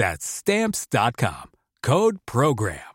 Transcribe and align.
That's 0.00 0.24
Stamps.com. 0.24 1.50
Code 1.86 2.18
PROGRAM. 2.32 2.94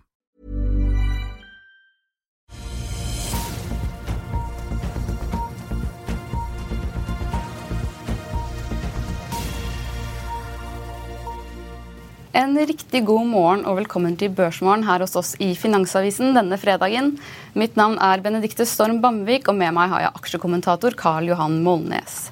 En 12.32 12.58
riktig 12.58 13.06
god 13.06 13.28
morgen 13.28 13.66
og 13.66 13.78
velkommen 13.78 14.18
til 14.18 14.34
Børsmorgen 14.34 14.84
her 14.84 15.06
hos 15.06 15.14
oss 15.16 15.36
i 15.38 15.54
Finansavisen 15.54 16.34
denne 16.34 16.58
fredagen. 16.58 17.20
Mitt 17.54 17.78
navn 17.78 18.02
er 18.02 18.26
Benedikte 18.26 18.66
Storm 18.66 18.98
Bamvik, 19.06 19.46
og 19.54 19.62
med 19.62 19.78
meg 19.78 19.94
har 19.94 20.08
jeg 20.08 20.16
aksjekommentator 20.24 20.98
Karl 20.98 21.30
Johan 21.30 21.62
Molnes. 21.62 22.32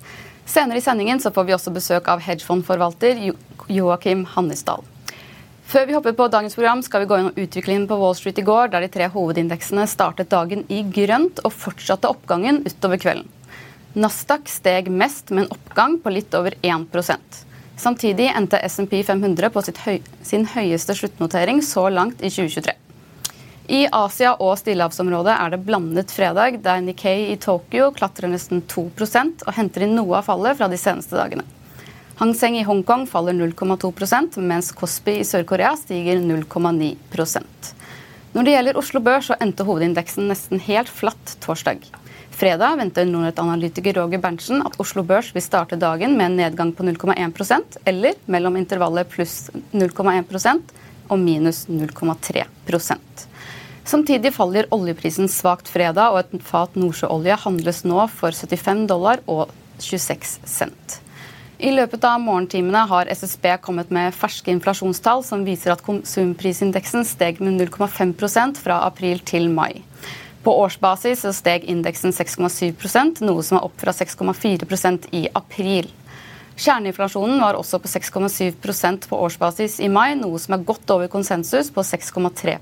Senere 0.49 0.81
i 0.81 0.83
sendingen 0.85 1.21
så 1.21 1.29
får 1.31 1.45
vi 1.45 1.53
også 1.55 1.71
besøk 1.77 2.09
av 2.09 2.25
hedgefondforvalter 2.25 3.21
Joakim 3.71 4.25
Hannisdal. 4.33 4.83
Før 5.63 5.87
vi 5.87 5.95
hopper 5.95 6.13
på 6.17 6.27
dagens 6.27 6.57
program, 6.57 6.81
skal 6.83 7.03
vi 7.03 7.07
gå 7.09 7.17
gjennom 7.17 7.39
utviklingen 7.39 7.87
på 7.87 7.97
Wall 8.01 8.17
Street 8.19 8.41
i 8.41 8.45
går, 8.45 8.73
der 8.73 8.83
de 8.83 8.91
tre 8.91 9.07
hovedindeksene 9.13 9.87
startet 9.89 10.29
dagen 10.33 10.65
i 10.67 10.83
grønt 10.83 11.39
og 11.47 11.55
fortsatte 11.55 12.11
oppgangen 12.11 12.61
utover 12.67 12.99
kvelden. 13.01 13.31
Nasdaq 13.93 14.49
steg 14.49 14.91
mest 14.91 15.31
med 15.31 15.45
en 15.45 15.55
oppgang 15.55 15.99
på 16.01 16.13
litt 16.13 16.33
over 16.33 16.55
1% 16.65 17.43
Samtidig 17.77 18.29
endte 18.37 18.61
SMP 18.69 19.03
500 19.03 19.49
på 19.49 19.61
høy, 19.85 19.99
sin 20.21 20.45
høyeste 20.45 20.95
sluttnotering 20.95 21.61
så 21.65 21.87
langt 21.89 22.21
i 22.21 22.29
2023. 22.29 22.75
I 23.73 23.87
Asia 23.91 24.33
og 24.43 24.57
stillehavsområdet 24.59 25.33
er 25.39 25.53
det 25.53 25.61
blandet 25.65 26.11
fredag, 26.11 26.59
der 26.63 26.83
Nikkei 26.83 27.31
i 27.31 27.37
Tokyo 27.41 27.89
klatrer 27.95 28.29
nesten 28.29 28.61
2 28.67 28.85
og 28.91 29.53
henter 29.55 29.85
inn 29.85 29.95
noe 29.95 30.19
av 30.19 30.27
fallet 30.27 30.57
fra 30.59 30.67
de 30.67 30.77
seneste 30.77 31.17
dagene. 31.17 31.45
Hang 32.15 32.35
Seng 32.37 32.59
i 32.59 32.63
Hongkong 32.63 33.07
faller 33.09 33.33
0,2% 33.33 34.35
mens 34.45 34.67
Kospi 34.77 35.15
i 35.17 35.25
Sør-Korea 35.25 35.71
stiger 35.79 36.19
0,9% 36.21 37.69
Når 38.35 38.45
det 38.45 38.53
gjelder 38.53 38.77
Oslo 38.77 39.01
Børs, 39.01 39.31
så 39.31 39.37
endte 39.41 39.65
hovedindeksen 39.65 40.27
nesten 40.29 40.61
helt 40.61 40.91
flatt 40.93 41.33
torsdag. 41.41 41.81
Fredag 42.33 42.77
venter 42.77 43.09
Nordnett-analytiker 43.09 43.97
Roger 43.97 44.21
Berntsen 44.21 44.61
at 44.61 44.77
Oslo 44.81 45.01
Børs 45.09 45.31
vil 45.33 45.41
starte 45.45 45.79
dagen 45.81 46.13
med 46.19 46.29
en 46.29 46.37
nedgang 46.43 46.73
på 46.77 46.85
0,1% 46.85 47.79
eller 47.89 48.21
mellom 48.25 48.61
intervallet 48.61 49.09
pluss 49.09 49.49
0,1 49.73 50.61
og 51.09 51.17
minus 51.19 51.65
0,3% 51.65 53.25
Samtidig 53.83 54.31
faller 54.37 54.69
oljeprisen 54.71 55.27
svakt 55.27 55.67
fredag, 55.67 56.13
og 56.13 56.21
et 56.21 56.45
fat 56.45 56.77
nordsjøolje 56.79 57.41
handles 57.41 57.81
nå 57.89 58.05
for 58.13 58.31
75 58.31 58.85
dollar 58.87 59.25
og 59.27 59.49
26 59.81 60.37
cent. 60.47 61.02
I 61.61 61.69
løpet 61.71 62.03
av 62.07 62.21
morgentimene 62.21 62.81
har 62.89 63.09
SSB 63.13 63.45
kommet 63.61 63.91
med 63.93 64.15
ferske 64.17 64.51
inflasjonstall 64.51 65.21
som 65.25 65.45
viser 65.45 65.75
at 65.75 65.83
konsumprisindeksen 65.85 67.05
steg 67.05 67.41
med 67.43 67.59
0,5% 67.61 68.61
fra 68.63 68.79
april 68.87 69.21
til 69.21 69.49
mai. 69.53 69.83
På 70.43 70.55
årsbasis 70.65 71.23
steg 71.37 71.67
indeksen 71.69 72.11
6,7% 72.11 73.21
noe 73.23 73.43
som 73.45 73.59
er 73.59 73.67
opp 73.67 73.77
fra 73.79 73.93
6,4% 73.95 75.07
i 75.15 75.27
april. 75.33 75.91
Kjerneinflasjonen 76.57 77.39
var 77.41 77.57
også 77.57 77.79
på 77.81 77.89
6,7% 77.89 79.07
på 79.09 79.21
årsbasis 79.25 79.79
i 79.81 79.89
mai, 79.89 80.13
noe 80.19 80.41
som 80.41 80.57
er 80.57 80.65
godt 80.67 80.89
over 80.93 81.09
konsensus 81.09 81.71
på 81.73 81.85
6,3 81.85 82.57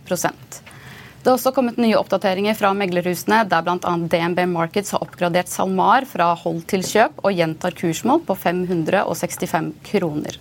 det 1.21 1.29
har 1.29 1.37
også 1.37 1.51
kommet 1.53 1.77
nye 1.77 1.97
oppdateringer 1.99 2.55
fra 2.57 2.71
meglerhusene, 2.73 3.43
der 3.45 3.61
bl.a. 3.65 3.77
DNB 4.09 4.39
Markets 4.49 4.95
har 4.95 5.03
oppgradert 5.05 5.51
SalMar 5.51 6.07
fra 6.09 6.31
hold 6.43 6.63
til 6.71 6.81
kjøp 6.87 7.21
og 7.21 7.35
gjentar 7.37 7.77
kursmål 7.77 8.23
på 8.25 8.37
565 8.41 9.69
kroner. 9.85 10.39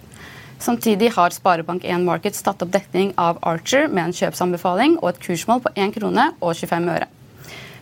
Samtidig 0.60 1.12
har 1.16 1.36
Sparebank1 1.36 2.04
Markets 2.04 2.40
tatt 2.44 2.64
opp 2.64 2.72
dekning 2.72 3.12
av 3.20 3.38
Archer 3.44 3.88
med 3.92 4.08
en 4.08 4.16
kjøpsanbefaling 4.16 4.98
og 5.02 5.12
et 5.12 5.22
kursmål 5.24 5.64
på 5.64 5.72
1 5.76 5.96
krone 5.96 6.30
og 6.40 6.56
25 6.56 6.92
øre. 6.96 7.08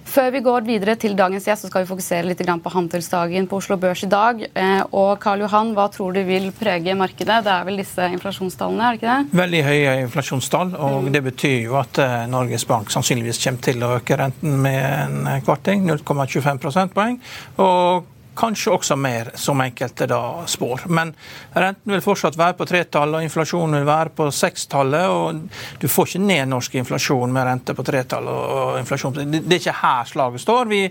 Før 0.09 0.31
vi 0.33 0.41
går 0.45 0.65
videre 0.65 0.95
til 1.01 1.17
dagens 1.19 1.45
gjest, 1.49 1.67
så 1.67 1.71
skal 1.71 1.85
vi 1.85 1.91
fokusere 1.91 2.29
litt 2.31 2.41
på 2.41 2.73
handelsdagen 2.73 3.49
på 3.51 3.59
Oslo 3.61 3.77
Børs 3.81 4.05
i 4.07 4.09
dag. 4.09 4.41
Eh, 4.49 4.81
og 4.97 5.19
Karl 5.21 5.45
Johan, 5.45 5.75
hva 5.77 5.89
tror 5.93 6.17
du 6.17 6.23
vil 6.25 6.49
prege 6.57 6.95
markedet? 6.97 7.43
Det 7.45 7.53
er 7.53 7.67
vel 7.69 7.83
disse 7.83 8.09
inflasjonstallene, 8.17 8.85
er 8.89 8.97
det 8.97 9.01
ikke 9.03 9.17
det? 9.17 9.39
Veldig 9.43 9.63
høye 9.69 9.97
inflasjonstall. 10.07 10.75
og 10.79 11.09
mm. 11.09 11.13
Det 11.13 11.25
betyr 11.29 11.57
jo 11.67 11.77
at 11.81 12.01
eh, 12.05 12.21
Norges 12.31 12.65
Bank 12.69 12.93
sannsynligvis 12.95 13.43
kommer 13.45 13.67
til 13.69 13.85
å 13.85 13.95
øke 13.99 14.17
renten 14.21 14.57
med 14.65 14.81
en 14.81 15.43
kvarting, 15.45 15.85
0,25 15.91 16.63
prosentpoeng. 16.63 17.21
Og 17.61 18.15
Kanskje 18.39 18.73
også 18.73 18.97
mer, 18.97 19.33
som 19.35 19.61
enkelte 19.61 20.07
da 20.07 20.21
spår. 20.47 20.85
Men 20.95 21.11
renten 21.53 21.93
vil 21.93 22.03
fortsatt 22.05 22.37
være 22.39 22.55
på 22.59 22.67
tretallet, 22.71 23.19
og 23.19 23.27
inflasjonen 23.27 23.81
vil 23.81 23.89
være 23.89 24.13
på 24.15 24.29
sekstallet. 24.35 25.07
og 25.11 25.81
Du 25.81 25.89
får 25.91 26.13
ikke 26.13 26.23
ned 26.23 26.53
norsk 26.53 26.77
inflasjon 26.79 27.33
med 27.35 27.49
rente 27.49 27.75
på 27.75 27.83
tretallet. 27.83 28.31
og 28.59 28.79
inflasjon. 28.79 29.19
Det 29.33 29.43
er 29.43 29.59
ikke 29.59 29.75
her 29.81 30.05
slaget 30.05 30.45
står. 30.45 30.69
Vi, 30.71 30.83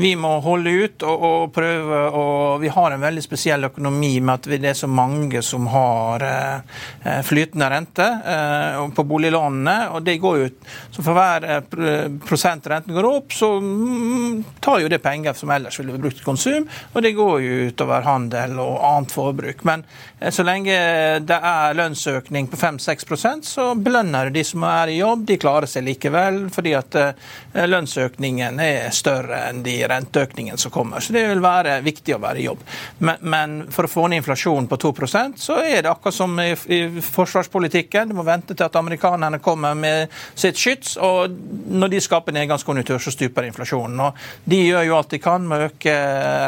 vi 0.00 0.14
må 0.16 0.38
holde 0.40 0.70
ut 0.70 1.04
og, 1.04 1.26
og, 1.28 1.52
prøve. 1.52 2.00
og 2.08 2.60
Vi 2.62 2.72
har 2.72 2.94
en 2.94 3.04
veldig 3.04 3.22
spesiell 3.22 3.68
økonomi 3.68 4.14
med 4.20 4.34
at 4.34 4.48
det 4.54 4.70
er 4.72 4.78
så 4.78 4.88
mange 4.88 5.42
som 5.42 5.68
har 5.72 6.24
eh, 6.24 7.20
flytende 7.22 7.68
rente 7.70 8.08
eh, 8.34 8.80
på 8.96 9.04
boliglånene. 9.04 9.76
og 9.92 10.02
det 10.02 10.16
går 10.22 10.46
ut. 10.46 10.72
Så 10.90 11.04
For 11.04 11.12
hver 11.12 11.48
eh, 11.50 12.08
prosent 12.24 12.66
renten 12.66 12.96
går 12.96 13.10
opp, 13.10 13.32
så 13.32 13.58
mm, 13.60 14.44
tar 14.64 14.80
jo 14.80 14.88
det 14.88 15.02
penger 15.04 15.36
som 15.36 15.52
ellers 15.52 15.78
ville 15.78 16.00
brukt 16.00 16.16
til 16.22 16.24
konsum. 16.24 16.68
Og 16.94 17.02
det 17.02 17.14
går 17.18 17.40
jo 17.42 17.68
utover 17.68 18.06
handel 18.06 18.58
og 18.62 18.78
annet 18.86 19.14
forbruk. 19.14 19.64
Men 19.66 19.82
eh, 20.20 20.30
så 20.34 20.46
lenge 20.46 20.74
det 21.26 21.38
er 21.50 21.78
lønnsøkning 21.78 22.48
på 22.50 22.58
5-6% 22.60 23.48
så 23.48 23.68
belønner 23.74 24.30
de 24.34 24.44
som 24.46 24.64
er 24.68 24.92
i 24.92 25.00
jobb. 25.00 25.26
De 25.28 25.38
klarer 25.42 25.70
seg 25.70 25.86
likevel, 25.88 26.44
fordi 26.54 26.76
at 26.78 26.98
eh, 27.00 27.32
lønnsøkningen 27.54 28.58
er 28.60 28.90
større 28.94 29.44
enn 29.48 29.62
de 29.64 29.76
renteøkningene 29.88 30.58
som 30.58 30.72
kommer. 30.74 31.00
Så 31.00 31.14
det 31.14 31.24
vil 31.28 31.42
være 31.42 31.78
viktig 31.84 32.16
å 32.16 32.20
være 32.22 32.42
i 32.42 32.46
jobb. 32.48 32.64
Men, 32.98 33.20
men 33.22 33.56
for 33.74 33.86
å 33.86 33.90
få 33.90 34.06
ned 34.08 34.22
inflasjonen 34.22 34.66
på 34.70 34.78
2% 34.82 35.38
så 35.40 35.60
er 35.62 35.84
det 35.84 35.92
akkurat 35.92 36.16
som 36.16 36.34
i, 36.42 36.50
i 36.74 36.80
forsvarspolitikken. 37.04 38.10
Du 38.10 38.18
må 38.18 38.26
vente 38.26 38.56
til 38.56 38.66
at 38.66 38.78
amerikanerne 38.80 39.40
kommer 39.44 39.76
med 39.78 40.12
sitt 40.34 40.58
skyts. 40.58 40.96
Og 40.98 41.34
når 41.70 41.94
de 41.94 42.02
skaper 42.04 42.36
nedgangskonjunktur, 42.36 42.98
så 43.02 43.14
stuper 43.14 43.48
inflasjonen. 43.48 44.02
Og 44.08 44.50
de 44.50 44.60
gjør 44.64 44.88
jo 44.88 44.98
alt 44.98 45.14
de 45.14 45.22
kan 45.22 45.46
med 45.46 45.62
å 45.62 45.68
øke 45.70 45.96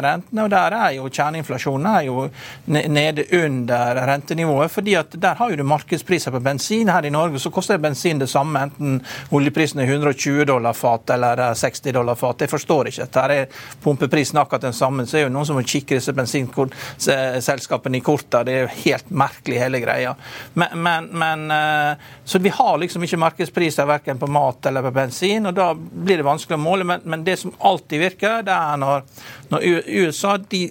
rentene. 0.03 0.43
og 0.43 0.51
Der 0.53 0.77
er 0.81 0.97
jo 0.97 1.07
kjerneinflasjonen 1.07 1.89
er 1.93 2.07
jo 2.09 2.27
nede 2.67 3.27
under 3.39 4.03
rentenivået. 4.11 4.71
fordi 4.71 4.95
at 4.99 5.15
Der 5.15 5.35
har 5.35 5.49
jo 5.49 5.55
du 5.55 5.63
markedspriser 5.63 6.31
på 6.31 6.43
bensin. 6.43 6.89
Her 6.89 7.05
i 7.05 7.13
Norge 7.13 7.39
så 7.39 7.51
koster 7.53 7.77
bensin 7.77 8.19
det 8.19 8.29
samme 8.29 8.67
enten 8.67 9.01
oljeprisen 9.31 9.79
er 9.79 9.91
120 9.91 10.45
dollar 10.45 10.73
fat 10.97 11.09
eller 11.09 11.53
60 11.53 11.91
dollar 11.91 12.15
fat. 12.15 12.41
Jeg 12.41 12.49
forstår 12.49 12.87
ikke. 12.87 13.07
Her 13.15 13.29
er 13.29 13.45
pumpeprisen 13.83 14.39
akkurat 14.39 14.61
den 14.61 14.73
samme. 14.73 15.05
Så 15.05 15.17
er 15.17 15.27
jo 15.27 15.33
noen 15.33 15.45
som 15.45 15.57
må 15.57 15.63
kikke 15.67 15.97
disse 15.97 16.13
bensinselskapene 16.13 17.97
i 17.97 18.01
korta. 18.05 18.43
Det 18.43 18.53
er 18.53 18.65
jo 18.65 18.73
helt 18.85 19.09
merkelig 19.09 19.59
hele 19.61 19.81
greia. 19.83 20.15
Men, 20.53 20.77
men, 20.83 21.09
men, 21.11 21.51
eh, 21.51 22.09
så 22.25 22.39
vi 22.39 22.49
har 22.53 22.77
liksom 22.77 23.03
ikke 23.03 23.21
markedspriser 23.21 23.87
verken 23.87 24.19
på 24.19 24.27
mat 24.27 24.65
eller 24.65 24.85
på 24.85 24.91
bensin, 24.95 25.45
og 25.45 25.55
da 25.57 25.71
blir 25.75 26.17
det 26.17 26.27
vanskelig 26.27 26.57
å 26.57 26.63
måle. 26.63 26.87
Men, 26.87 27.05
men 27.05 27.23
det 27.27 27.39
som 27.41 27.55
alltid 27.59 28.03
virker, 28.07 28.43
det 28.47 28.55
er 28.55 28.81
når, 28.81 29.07
når 29.53 29.71
USA 29.87 30.37
de 30.37 30.67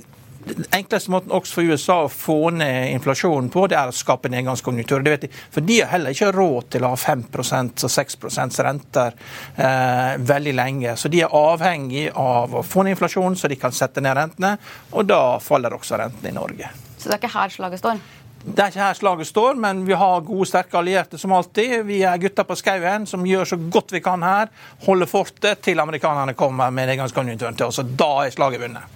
den 0.47 0.67
enkleste 0.71 1.11
måten 1.11 1.33
også 1.35 1.59
for 1.59 1.71
USA 1.73 1.97
å 2.05 2.11
få 2.13 2.39
ned 2.55 2.93
inflasjonen 2.95 3.49
på, 3.51 3.65
det 3.71 3.79
er 3.81 3.91
å 3.91 3.95
skape 3.95 4.31
nedgangskonjunktur. 4.31 5.03
Det 5.03 5.15
vet 5.15 5.25
de. 5.27 5.31
For 5.53 5.67
de 5.67 5.81
har 5.81 5.91
heller 5.97 6.15
ikke 6.15 6.31
råd 6.37 6.69
til 6.77 6.87
å 6.87 6.93
ha 6.93 7.01
5% 7.01 7.87
og 7.89 7.95
6% 7.97 8.61
renter 8.67 9.17
eh, 9.57 10.13
veldig 10.23 10.55
lenge. 10.55 10.95
Så 11.01 11.11
de 11.11 11.25
er 11.27 11.35
avhengig 11.35 12.07
av 12.15 12.55
å 12.55 12.63
få 12.67 12.87
ned 12.87 12.95
inflasjonen, 12.95 13.39
så 13.39 13.51
de 13.51 13.59
kan 13.59 13.75
sette 13.75 14.05
ned 14.05 14.15
rentene. 14.19 14.55
Og 14.95 15.09
da 15.11 15.41
faller 15.43 15.75
også 15.75 15.99
rentene 15.99 16.31
i 16.31 16.39
Norge. 16.39 16.71
Så 16.95 17.09
det 17.09 17.17
er 17.17 17.25
ikke 17.25 17.35
her 17.35 17.53
slaget 17.59 17.83
står? 17.83 18.07
Det 18.47 18.63
er 18.63 18.71
ikke 18.71 18.79
her 18.85 18.95
slaget 18.95 19.27
står, 19.27 19.57
men 19.59 19.81
vi 19.89 19.95
har 19.99 20.21
gode, 20.23 20.47
sterke 20.47 20.79
allierte 20.79 21.19
som 21.19 21.33
alltid. 21.35 21.81
Vi 21.89 21.97
er 22.07 22.21
gutta 22.23 22.45
på 22.47 22.55
skauen 22.55 23.03
som 23.11 23.25
gjør 23.27 23.49
så 23.51 23.57
godt 23.59 23.91
vi 23.97 24.01
kan 24.05 24.23
her. 24.23 24.53
Holder 24.87 25.11
fortet 25.11 25.65
til 25.67 25.83
amerikanerne 25.83 26.37
kommer 26.39 26.71
med 26.71 26.87
nedgangskonjunkturen 26.93 27.59
til 27.59 27.67
oss. 27.67 27.81
og 27.83 27.91
Da 27.99 28.11
er 28.23 28.31
slaget 28.31 28.63
vunnet. 28.63 28.95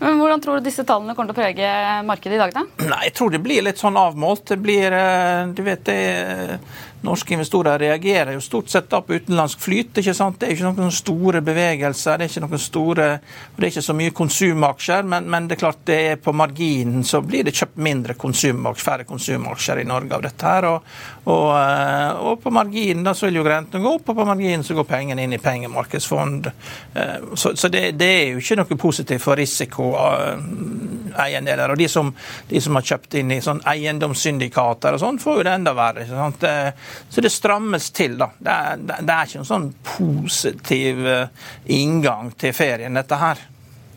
Men 0.00 0.20
Hvordan 0.20 0.44
tror 0.44 0.60
du 0.60 0.68
disse 0.68 0.84
tallene 0.84 1.14
kommer 1.16 1.32
til 1.32 1.38
å 1.38 1.40
prege 1.40 1.72
markedet 2.08 2.36
i 2.36 2.42
dag? 2.42 2.52
da? 2.52 2.66
Nei, 2.90 3.00
Jeg 3.08 3.14
tror 3.16 3.32
det 3.32 3.40
blir 3.44 3.64
litt 3.64 3.80
sånn 3.80 3.96
avmålt. 3.96 4.44
Det 4.52 4.60
blir, 4.60 4.92
eh, 4.92 5.46
du 5.48 5.62
vet 5.62 5.84
det, 5.84 6.60
Norske 7.00 7.32
investorer 7.32 7.78
reagerer 7.80 8.34
jo 8.36 8.42
stort 8.44 8.68
sett 8.68 8.90
da 8.92 8.98
på 9.00 9.14
utenlandsk 9.16 9.60
flyt. 9.60 9.98
ikke 9.98 10.14
sant? 10.14 10.40
Det 10.40 10.46
er 10.46 10.52
ikke 10.52 10.68
noen 10.68 10.92
store 10.92 11.40
bevegelser, 11.44 12.18
det 12.20 12.24
er 12.26 12.30
ikke 12.34 12.42
noen 12.44 12.58
store, 12.60 13.20
det 13.56 13.64
er 13.64 13.68
ikke 13.70 13.82
så 13.86 13.94
mye 13.96 14.10
konsumaksjer. 14.16 15.02
Men, 15.08 15.24
men, 15.32 15.48
det 15.48 15.54
er 15.56 15.62
klart 15.62 15.86
det 15.88 15.98
er 16.10 16.16
på 16.20 16.32
marginen 16.36 17.04
så 17.08 17.20
blir 17.24 17.44
det 17.48 17.56
kjøpt 17.56 17.78
mindre 17.80 18.14
konsumaksjer, 18.20 18.84
færre 18.84 19.04
konsumaksjer 19.08 19.80
i 19.80 19.88
Norge 19.88 20.12
av 20.16 20.22
dette. 20.26 20.44
her, 20.44 20.64
og, 20.68 20.78
og, 21.24 21.56
eh, 21.56 22.10
og 22.28 22.34
på 22.42 22.50
marginen 22.52 23.04
da 23.06 23.12
så 23.16 23.26
vil 23.28 23.36
jo 23.40 23.48
rentene 23.48 23.84
gå 23.84 23.90
opp, 23.96 24.08
og 24.12 24.16
på 24.20 24.28
marginen 24.28 24.64
så 24.66 24.72
går 24.76 24.86
pengene 24.92 25.22
inn 25.24 25.32
i 25.32 25.40
pengemarkedsfond. 25.40 26.46
Eh, 26.92 27.18
så, 27.32 27.56
så 27.56 27.66
det, 27.72 27.96
det, 27.96 28.10
er 28.10 28.28
jo 28.34 28.38
ikke 28.44 28.60
noe 28.60 28.76
positivt 28.76 29.24
for 29.24 29.34
risikoeiendeler. 29.40 31.68
Og 31.72 31.78
de 31.80 31.88
som, 31.88 32.12
de 32.52 32.60
som, 32.60 32.76
har 32.76 32.84
kjøpt 32.92 33.14
inn 33.22 33.30
i 33.32 33.40
sånn 33.44 33.64
eiendomssyndikater 33.64 34.92
og 34.96 35.00
sånn, 35.00 35.18
får 35.22 35.34
jo 35.40 35.44
det 35.48 35.54
enda 35.56 35.72
verre. 35.76 36.04
Så 37.08 37.24
det 37.24 37.32
strammes 37.34 37.90
til, 37.94 38.16
da. 38.20 38.30
Det 38.38 38.56
er, 38.56 38.84
det 39.00 39.14
er 39.14 39.30
ikke 39.30 39.42
en 39.42 39.50
sånn 39.50 39.70
positiv 39.96 41.06
eh, 41.06 41.48
inngang 41.76 42.32
til 42.40 42.54
ferien, 42.56 42.98
dette 43.00 43.20
her. 43.20 43.42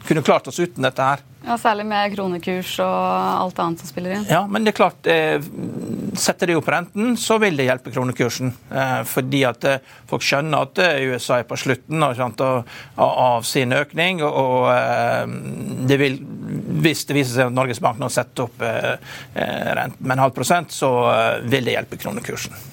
Kunne 0.04 0.26
klart 0.26 0.48
oss 0.52 0.60
uten 0.60 0.84
dette 0.84 1.06
her. 1.14 1.24
Ja, 1.44 1.58
Særlig 1.60 1.86
med 1.88 2.14
kronekurs 2.16 2.78
og 2.80 3.08
alt 3.44 3.60
annet 3.60 3.84
som 3.84 3.90
spiller 3.90 4.16
inn. 4.16 4.26
Ja, 4.32 4.46
men 4.48 4.64
det 4.64 4.74
er 4.74 4.78
klart, 4.78 5.08
eh, 5.12 5.44
setter 6.16 6.48
de 6.48 6.56
opp 6.56 6.70
renten, 6.72 7.18
så 7.20 7.38
vil 7.42 7.58
det 7.60 7.68
hjelpe 7.68 7.92
kronekursen. 7.92 8.54
Eh, 8.72 9.02
fordi 9.08 9.44
at 9.48 9.68
eh, 9.68 9.94
folk 10.10 10.24
skjønner 10.24 10.68
at 10.68 10.84
eh, 10.84 11.08
USA 11.12 11.42
er 11.42 11.48
på 11.50 11.60
slutten 11.60 12.06
sant, 12.16 12.44
av 12.44 13.48
sin 13.48 13.76
økning. 13.76 14.24
Og, 14.24 14.40
og 14.40 15.88
det 15.90 16.00
vil, 16.00 16.20
hvis 16.84 17.04
det 17.10 17.18
viser 17.20 17.36
seg 17.36 17.52
at 17.52 17.58
Norges 17.58 17.84
Bank 17.84 18.00
nå 18.00 18.12
setter 18.12 18.48
opp 18.48 18.64
renten 18.64 20.00
med 20.04 20.16
en 20.16 20.24
halv 20.26 20.36
prosent, 20.36 20.72
så 20.72 20.94
vil 21.44 21.68
det 21.68 21.76
hjelpe 21.78 22.00
kronekursen. 22.00 22.73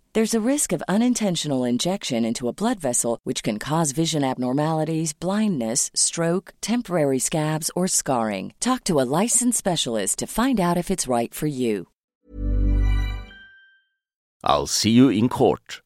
There's 0.13 0.33
a 0.33 0.41
risk 0.41 0.73
of 0.73 0.83
unintentional 0.89 1.63
injection 1.63 2.25
into 2.25 2.49
a 2.49 2.53
blood 2.53 2.81
vessel, 2.81 3.19
which 3.23 3.43
can 3.43 3.59
cause 3.59 3.93
vision 3.93 4.25
abnormalities, 4.25 5.13
blindness, 5.13 5.89
stroke, 5.95 6.53
temporary 6.59 7.17
scabs, 7.17 7.71
or 7.77 7.87
scarring. 7.87 8.51
Talk 8.59 8.83
to 8.83 8.99
a 8.99 9.07
licensed 9.21 9.57
specialist 9.57 10.19
to 10.19 10.27
find 10.27 10.59
out 10.59 10.75
if 10.75 10.91
it's 10.91 11.07
right 11.07 11.33
for 11.33 11.47
you. 11.47 11.87
I'll 14.43 14.67
see 14.67 14.91
you 14.91 15.07
in 15.07 15.29
court. 15.29 15.81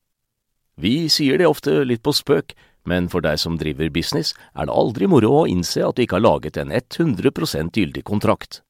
Vi 0.75 1.08
sier 1.08 1.38
det 1.38 1.46
ofte 1.46 1.86
litt 1.86 2.01
på 2.01 2.10
spøk, 2.10 2.58
men 2.84 3.05
for 3.08 3.22
deg 3.22 3.38
som 3.38 3.60
driver 3.62 3.94
business, 3.94 4.34
er 4.58 4.65
det 4.65 4.74
aldri 4.74 5.05
moro 5.05 5.44
å 5.44 5.48
innse 5.48 5.86
at 5.86 6.00
du 6.00 6.01
ikke 6.01 6.17
har 6.17 6.25
laget 6.25 6.58
en 6.58 6.74
100% 6.74 7.77
gyldig 7.77 8.01
kontrakt. 8.03 8.63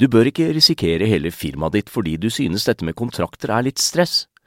Du 0.00 0.08
bør 0.08 0.32
ikke 0.32 0.54
risikere 0.56 1.04
hele 1.04 1.28
firmaet 1.28 1.76
ditt 1.76 1.92
fordi 1.92 2.16
du 2.16 2.30
synes 2.32 2.64
dette 2.64 2.88
med 2.88 2.96
kontrakter 2.96 3.52
er 3.52 3.68
litt 3.68 3.84
stress. 3.84 4.24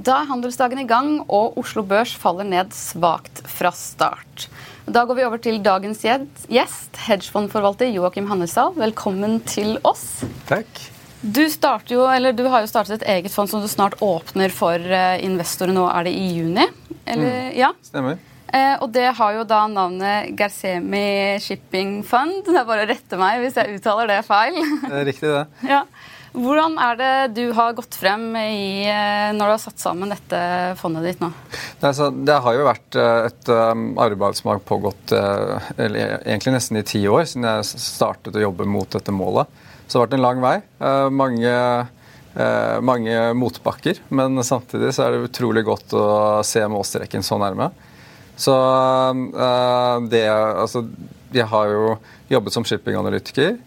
Da 0.00 0.22
er 0.22 0.30
handelsdagen 0.30 0.80
i 0.80 0.86
gang, 0.88 1.08
og 1.28 1.58
Oslo 1.60 1.82
Børs 1.84 2.14
faller 2.16 2.46
ned 2.48 2.70
svakt 2.72 3.42
fra 3.50 3.68
start. 3.76 4.46
Da 4.88 5.02
går 5.04 5.18
vi 5.18 5.24
over 5.26 5.40
til 5.44 5.58
dagens 5.60 6.00
gjest, 6.00 7.00
hedgefondforvalter 7.04 7.90
Joakim 7.92 8.30
Hannesdal. 8.30 8.72
Velkommen 8.80 9.42
til 9.44 9.76
oss. 9.84 10.22
Takk. 10.48 10.70
Du, 11.20 11.42
jo, 11.44 12.06
du, 12.32 12.42
har 12.48 12.64
jo 12.64 12.70
startet 12.70 13.02
et 13.02 13.04
eget 13.12 13.34
fond 13.34 13.50
som 13.50 13.60
du 13.60 13.68
snart 13.68 13.98
åpner 14.00 14.48
for 14.48 14.80
eh, 14.80 15.20
investorer. 15.26 15.74
Nå 15.76 15.84
er 15.92 16.08
det 16.08 16.14
i 16.16 16.30
juni? 16.38 16.64
Eller, 17.04 17.50
mm. 17.50 17.58
ja? 17.58 17.68
Stemmer. 17.84 18.16
Eh, 18.48 18.78
og 18.80 18.88
det 18.96 19.04
har 19.18 19.36
jo 19.36 19.44
da 19.44 19.66
navnet 19.68 20.32
Gersemi 20.38 21.36
Shipping 21.44 21.98
Fund. 22.08 22.40
Det 22.48 22.56
er 22.56 22.64
bare 22.64 22.88
å 22.88 22.88
rette 22.88 23.20
meg 23.20 23.44
hvis 23.44 23.60
jeg 23.60 23.76
uttaler 23.76 24.08
det 24.14 24.22
feil. 24.24 24.56
Det 24.86 24.96
er 25.02 25.06
riktig, 25.12 25.34
det. 25.36 25.44
ja. 25.74 25.84
Hvordan 26.30 26.76
er 26.78 26.98
det 26.98 27.14
du 27.34 27.50
har 27.56 27.74
gått 27.74 27.96
frem 27.98 28.28
i, 28.38 28.86
eh, 28.86 29.30
når 29.34 29.48
du 29.48 29.52
har 29.52 29.62
satt 29.62 29.82
sammen 29.82 30.12
dette 30.12 30.40
fondet 30.78 31.06
ditt 31.08 31.22
nå? 31.22 31.30
Altså, 31.82 32.10
det 32.14 32.36
har 32.44 32.54
jo 32.54 32.66
vært 32.68 32.98
eh, 33.00 33.26
et 33.26 33.50
um, 33.50 33.88
arbeid 33.98 34.38
som 34.38 34.52
har 34.52 34.62
pågått 34.62 35.14
egentlig 35.80 36.54
nesten 36.54 36.78
i 36.78 36.84
ti 36.86 37.02
år, 37.10 37.24
siden 37.26 37.48
jeg 37.48 37.82
startet 37.82 38.38
å 38.38 38.44
jobbe 38.44 38.68
mot 38.68 38.86
dette 38.94 39.14
målet. 39.14 39.50
Så 39.86 39.96
det 39.96 39.98
har 39.98 40.06
vært 40.06 40.18
en 40.20 40.22
lang 40.22 40.42
vei. 40.44 40.56
Mange, 41.10 41.52
mange 42.86 43.14
motbakker. 43.34 43.98
Men 44.14 44.38
samtidig 44.46 44.92
så 44.94 45.08
er 45.08 45.16
det 45.16 45.24
utrolig 45.26 45.64
godt 45.66 45.96
å 45.98 46.04
se 46.46 46.62
målstreken 46.70 47.26
så 47.26 47.40
nærme. 47.42 47.72
Så 48.38 48.54
det 50.12 50.22
Altså, 50.30 50.84
jeg 51.34 51.50
har 51.50 51.74
jo 51.74 51.96
jobbet 52.30 52.54
som 52.54 52.68
shippinganalytiker. 52.70 53.58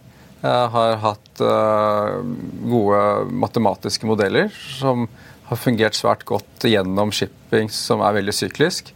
Har 0.43 0.97
hatt 0.99 1.39
uh, 1.39 2.19
gode 2.67 3.03
matematiske 3.31 4.07
modeller 4.09 4.49
som 4.51 5.07
har 5.47 5.59
fungert 5.59 5.95
svært 5.95 6.25
godt 6.27 6.65
gjennom 6.67 7.13
shipping, 7.15 7.69
som 7.71 8.03
er 8.03 8.17
veldig 8.17 8.35
syklisk. 8.35 8.91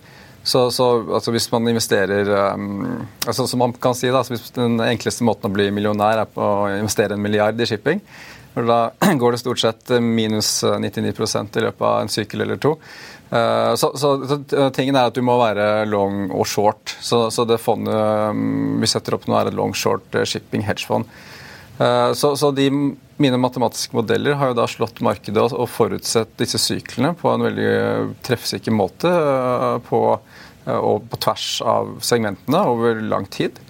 Så, 0.47 0.65
så 0.71 0.85
altså 1.15 1.31
hvis 1.35 1.49
man 1.51 1.67
investerer 1.67 2.29
um, 2.55 3.01
altså 3.27 3.43
Som 3.47 3.59
man 3.59 3.73
kan 3.83 3.95
si, 3.99 4.07
da, 4.11 4.21
den 4.55 4.79
enkleste 4.79 5.25
måten 5.27 5.49
å 5.49 5.55
bli 5.55 5.65
millionær 5.75 6.23
er 6.23 6.39
å 6.39 6.49
investere 6.71 7.17
en 7.17 7.23
milliard 7.23 7.59
i 7.59 7.67
shipping. 7.67 7.99
For 8.55 8.67
da 8.67 8.79
går 9.21 9.35
det 9.35 9.41
stort 9.43 9.63
sett 9.63 9.91
minus 10.03 10.51
99% 10.63 11.59
i 11.59 11.65
løpet 11.67 11.87
av 11.87 12.01
en 12.01 12.11
sykkel 12.11 12.43
eller 12.45 12.59
to. 12.63 12.77
Så, 13.27 13.89
så, 13.99 14.13
så, 14.23 14.37
tingen 14.71 14.95
er 14.95 15.09
at 15.09 15.17
du 15.17 15.19
må 15.25 15.35
være 15.35 15.83
long 15.91 16.29
og 16.31 16.47
short. 16.47 16.95
Så, 17.03 17.25
så 17.27 17.43
det 17.43 17.59
fondet 17.59 18.31
um, 18.31 18.77
vi 18.79 18.87
setter 18.87 19.17
opp 19.17 19.27
nå, 19.27 19.35
er 19.35 19.51
et 19.51 19.57
long 19.57 19.75
short 19.75 20.15
shipping 20.23 20.63
hedgefond. 20.63 21.11
Eh, 21.77 22.13
så, 22.13 22.37
så 22.37 22.51
de, 22.51 22.69
mine 23.17 23.37
matematiske 23.37 23.95
modeller 23.95 24.37
har 24.39 24.51
jo 24.51 24.57
da 24.57 24.65
slått 24.69 25.01
markedet 25.05 25.45
og, 25.51 25.67
forutsett 25.69 26.33
disse 26.41 26.59
syklene 26.61 27.13
på 27.17 27.29
en 27.31 27.45
veldig 27.45 27.69
eh, 27.69 28.09
treffsikker 28.25 28.73
måte 28.73 29.11
eh, 29.11 29.77
på, 29.85 30.01
og 30.67 31.07
på 31.11 31.21
tvers 31.23 31.49
av 31.65 31.95
segmentene 32.03 32.63
over 32.67 33.01
lang 33.01 33.29
tid. 33.31 33.61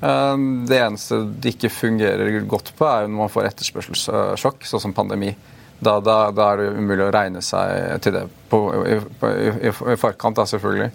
Det 0.00 0.78
eneste 0.80 1.18
det 1.44 1.52
ikke 1.52 1.68
fungerer 1.70 2.38
godt 2.48 2.70
på, 2.74 2.86
er 2.88 3.04
når 3.04 3.18
man 3.18 3.30
får 3.30 3.50
etterspørselssjokk, 3.50 4.64
sånn 4.66 4.82
som 4.86 4.94
pandemi. 4.96 5.34
Da, 5.76 5.98
da, 6.00 6.16
da, 6.32 6.46
er 6.54 6.62
det 6.62 6.80
umulig 6.80 7.04
å 7.04 7.12
regne 7.12 7.42
seg 7.44 8.00
til 8.02 8.16
det 8.16 8.24
på, 8.50 8.62
i, 8.88 8.96
i, 8.96 9.68
i, 9.68 9.98
forkant, 10.00 10.40
da, 10.40 10.48
selvfølgelig. 10.48 10.88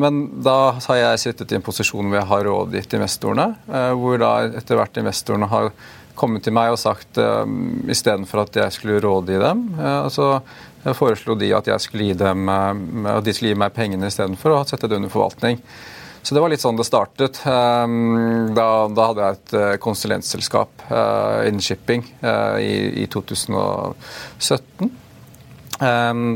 Men 0.00 0.42
da 0.44 0.76
har 0.86 0.96
jeg 1.00 1.20
sittet 1.20 1.52
i 1.52 1.58
en 1.58 1.64
posisjon 1.64 2.08
hvor 2.08 2.18
jeg 2.18 2.30
har 2.30 2.46
rådgitt 2.48 2.96
investorene. 2.96 3.50
Eh, 3.68 3.92
hvor 3.98 4.20
da 4.20 4.32
etter 4.60 4.78
hvert 4.80 5.00
investorene 5.00 5.48
har 5.50 5.72
kommet 6.18 6.44
til 6.46 6.54
meg 6.54 6.70
og 6.72 6.78
sagt 6.78 7.18
um, 7.18 7.24
eh, 7.84 7.90
istedenfor 7.94 8.44
at 8.44 8.56
jeg 8.60 8.76
skulle 8.76 9.02
rådgi 9.02 9.40
dem, 9.42 9.64
eh, 9.74 10.06
så 10.14 10.38
foreslo 10.94 11.34
de 11.40 11.50
at 11.56 11.68
skulle 11.82 12.14
dem, 12.14 12.48
at 12.48 13.24
de 13.24 13.32
skulle 13.32 13.54
gi 13.54 13.58
meg 13.58 13.72
pengene 13.76 14.10
istedenfor 14.12 14.52
å 14.52 14.64
sette 14.68 14.88
det 14.88 14.98
under 15.00 15.12
forvaltning. 15.12 15.56
Så 16.24 16.36
det 16.36 16.42
var 16.44 16.52
litt 16.52 16.60
sånn 16.60 16.76
det 16.76 16.84
startet. 16.88 17.40
Da, 17.44 18.66
da 18.88 19.06
hadde 19.08 19.24
jeg 19.24 19.36
et 19.38 19.80
konsulentselskap 19.84 20.84
innen 21.44 21.64
shipping 21.64 22.04
i, 22.60 23.04
i 23.04 23.06
2017. 23.12 24.92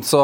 Så 0.04 0.22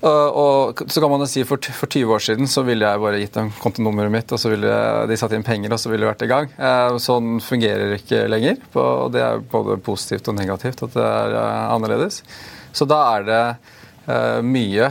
og 0.00 0.80
så 0.88 1.00
kan 1.02 1.10
man 1.12 1.20
jo 1.20 1.28
si 1.28 1.42
for, 1.44 1.60
for 1.76 1.90
20 1.90 2.14
år 2.14 2.22
siden 2.24 2.48
så 2.48 2.62
ville 2.64 2.88
jeg 2.88 3.02
bare 3.02 3.18
gitt 3.20 3.34
dem 3.36 3.50
kontonummeret 3.60 4.12
mitt, 4.12 4.32
og 4.32 4.40
så 4.40 4.52
ville 4.52 4.76
de 5.10 5.18
satt 5.20 5.34
inn 5.36 5.44
penger, 5.44 5.74
og 5.74 5.82
så 5.82 5.92
ville 5.92 6.06
det 6.06 6.12
vært 6.14 6.24
i 6.24 6.30
gang. 6.30 6.48
Eh, 6.56 6.96
sånn 7.04 7.36
fungerer 7.44 7.92
ikke 7.98 8.22
lenger. 8.30 8.62
og 8.80 9.12
Det 9.12 9.24
er 9.26 9.44
både 9.52 9.76
positivt 9.84 10.30
og 10.32 10.38
negativt 10.40 10.86
at 10.88 10.96
det 10.96 11.04
er 11.04 11.36
eh, 11.42 11.74
annerledes. 11.76 12.22
Så 12.72 12.88
da 12.88 13.02
er 13.18 13.28
det 13.28 13.42
eh, 13.44 14.40
mye 14.40 14.88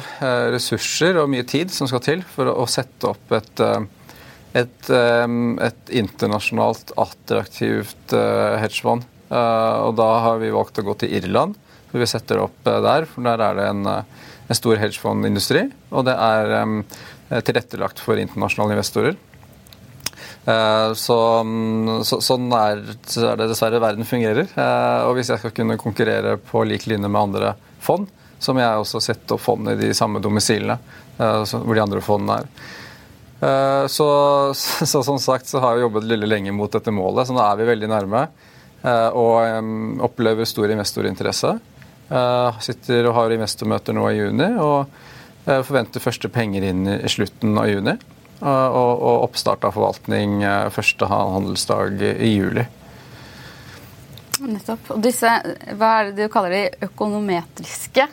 ressurser 0.54 1.18
og 1.24 1.32
mye 1.34 1.48
tid 1.50 1.74
som 1.74 1.90
skal 1.90 2.06
til 2.06 2.26
for 2.36 2.54
å, 2.54 2.70
sette 2.70 3.10
opp 3.10 3.34
et, 3.34 3.66
et, 4.62 4.94
et 4.94 5.94
internasjonalt 6.04 6.94
attraktivt 7.02 8.14
hedgefond. 8.14 9.10
Og 9.30 9.92
da 9.98 10.10
har 10.26 10.38
vi 10.42 10.54
valgt 10.54 10.82
å 10.82 10.86
gå 10.86 10.96
til 11.02 11.18
Irland, 11.18 11.58
hvor 11.90 12.02
vi 12.02 12.10
setter 12.10 12.46
opp 12.46 12.62
der. 12.66 13.10
For 13.10 13.26
der 13.26 13.42
er 13.46 13.58
det 13.58 13.70
en 13.74 13.88
en 14.50 14.58
stor 14.58 14.80
hedgefondindustri, 14.82 15.68
og 15.94 16.06
det 16.08 16.16
er 16.18 16.54
um, 16.66 16.80
tilrettelagt 17.46 18.02
for 18.02 18.18
internasjonale 18.18 18.78
investorer. 18.78 19.18
Uh, 20.48 20.96
så, 20.98 21.18
så, 22.08 22.20
sånn 22.24 22.48
er, 22.56 22.82
så 23.06 23.28
er, 23.32 23.40
det 23.40 23.50
dessverre 23.52 23.82
verden 23.84 24.08
fungerer. 24.08 24.50
Uh, 24.56 25.10
og 25.10 25.18
hvis 25.18 25.30
jeg 25.34 25.42
skal 25.42 25.54
kunne 25.56 25.78
konkurrere 25.82 26.38
på 26.42 26.64
lik 26.68 26.88
linje 26.90 27.10
med 27.10 27.22
andre 27.22 27.54
fond, 27.84 28.10
så 28.40 28.56
må 28.56 28.64
jeg 28.64 28.82
også 28.82 29.02
sette 29.04 29.36
opp 29.36 29.44
fond 29.44 29.70
i 29.70 29.78
de 29.80 29.92
samme 29.98 30.22
domisilene 30.24 30.80
uh, 31.20 31.44
hvor 31.44 31.76
de 31.76 31.84
andre 31.84 32.04
fondene 32.06 32.44
er. 32.44 32.54
Så, 33.88 34.06
så, 34.52 35.00
som 35.00 35.16
sagt 35.24 35.48
så 35.48 35.62
har 35.64 35.78
jeg 35.78 35.86
jobbet 35.86 36.10
lille 36.10 36.28
lenge 36.28 36.52
mot 36.52 36.74
dette 36.74 36.92
målet, 36.92 37.24
så 37.24 37.32
nå 37.32 37.40
er 37.40 37.54
vi 37.56 37.68
veldig 37.70 37.88
nærme. 37.88 38.26
Og 39.16 40.02
opplever 40.04 40.44
stor 40.50 40.68
investorinteresse. 40.74 41.54
Uh, 42.10 42.58
sitter 42.64 43.06
og 43.06 43.14
har 43.20 43.36
investormøter 43.36 43.94
nå 43.94 44.08
i 44.10 44.16
juni 44.18 44.48
og 44.58 44.88
uh, 45.46 45.60
forventer 45.62 46.02
første 46.02 46.32
penger 46.34 46.66
inn 46.66 46.88
i 46.90 47.12
slutten 47.12 47.54
av 47.54 47.70
juni. 47.70 47.94
Uh, 48.40 48.48
og, 48.50 48.92
og, 48.98 49.16
oppstart 49.28 49.68
av 49.68 49.76
forvaltning 49.76 50.40
første 50.74 51.10
handelsdag 51.12 52.02
i 52.16 52.32
juli. 52.34 52.66
Nettopp. 54.40 54.92
Og 54.96 55.02
disse, 55.04 55.30
hva 55.76 55.90
er 56.00 56.10
det 56.10 56.28
du 56.28 56.32
kaller 56.32 56.54
de 56.54 56.88
økonometriske? 56.88 58.06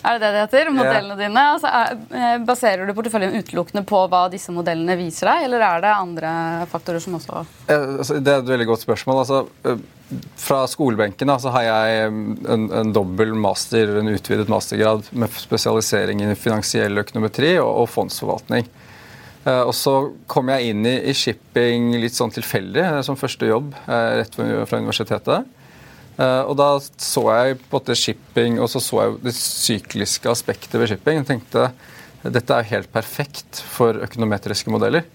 Er 0.00 0.16
det 0.16 0.20
det 0.22 0.30
det 0.34 0.42
heter? 0.44 0.70
Modellene 0.74 1.14
ja. 1.16 1.20
dine? 1.20 1.44
Altså, 1.54 1.70
er, 1.70 2.42
baserer 2.46 2.88
du 2.88 2.94
porteføljen 2.96 3.38
utelukkende 3.40 3.82
på 3.88 4.02
hva 4.12 4.26
disse 4.32 4.52
modellene 4.54 4.96
viser 5.00 5.30
deg, 5.30 5.46
eller 5.48 5.64
er 5.66 5.84
det 5.84 5.94
andre 5.94 6.32
faktorer 6.72 7.02
som 7.04 7.16
også 7.18 7.42
altså, 7.68 8.18
Det 8.20 8.32
er 8.32 8.42
et 8.42 8.52
veldig 8.52 8.68
godt 8.72 8.84
spørsmål. 8.84 9.22
Altså, 9.22 9.78
fra 10.40 10.64
skolebenken 10.70 11.30
altså, 11.32 11.52
har 11.54 11.68
jeg 11.68 12.10
en, 12.10 12.66
en 12.80 12.92
dobbel 12.96 13.32
master, 13.38 13.96
en 14.00 14.12
utvidet 14.12 14.50
mastergrad 14.50 15.08
med 15.12 15.36
spesialisering 15.38 16.24
i 16.26 16.34
finansiell 16.34 17.04
økonometri 17.04 17.54
og, 17.60 17.84
og 17.84 17.90
fondsforvaltning. 17.92 18.68
Og 19.50 19.72
så 19.72 19.94
kom 20.28 20.50
jeg 20.52 20.74
inn 20.74 20.84
i, 20.84 20.98
i, 21.08 21.14
shipping 21.16 21.94
litt 21.96 22.12
sånn 22.12 22.32
tilfeldig 22.34 22.84
som 23.06 23.16
første 23.16 23.48
jobb 23.48 23.72
rett 23.88 24.36
fra 24.36 24.80
universitetet. 24.82 25.48
Og 26.20 26.52
da 26.58 26.66
så 26.80 27.22
jeg 27.32 27.56
på 27.62 27.64
en 27.64 27.78
måte 27.78 27.94
shipping, 27.96 28.58
og 28.60 28.68
så 28.68 28.82
så 28.84 28.98
jeg 29.00 29.14
det 29.24 29.32
sykliske 29.36 30.28
aspektet 30.28 30.76
ved 30.76 30.90
shipping. 30.90 31.22
og 31.22 31.28
tenkte 31.30 31.70
dette 32.20 32.52
er 32.52 32.68
helt 32.74 32.90
perfekt 32.92 33.62
for 33.64 33.96
økonometriske 34.04 34.68
modeller. 34.72 35.06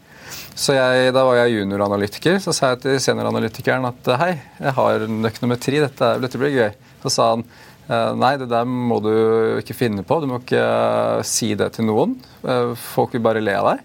Så 0.56 0.74
jeg, 0.74 1.14
Da 1.14 1.24
var 1.28 1.38
jeg 1.44 1.60
junioranalytiker. 1.60 2.40
Så 2.42 2.54
sa 2.56 2.74
jeg 2.74 2.82
til 2.86 3.00
senioranalytikeren 3.04 3.86
at 3.92 4.12
hei, 4.22 4.34
jeg 4.60 4.74
har 4.80 5.06
en 5.06 5.30
økonometri, 5.30 5.80
dette, 5.84 6.12
dette 6.24 6.42
blir 6.42 6.56
gøy. 6.56 6.70
Så 7.04 7.14
sa 7.14 7.32
han 7.36 7.46
«Eh, 7.86 8.16
nei, 8.18 8.32
det 8.42 8.48
der 8.50 8.66
må 8.66 8.98
du 8.98 9.12
ikke 9.60 9.76
finne 9.78 10.02
på, 10.02 10.18
du 10.18 10.26
må 10.26 10.40
ikke 10.42 10.58
eh, 10.58 11.20
si 11.22 11.52
det 11.54 11.68
til 11.76 11.86
noen. 11.86 12.16
Eh, 12.42 12.72
folk 12.82 13.14
vil 13.14 13.22
bare 13.22 13.44
le 13.44 13.54
av 13.54 13.68
deg. 13.76 13.84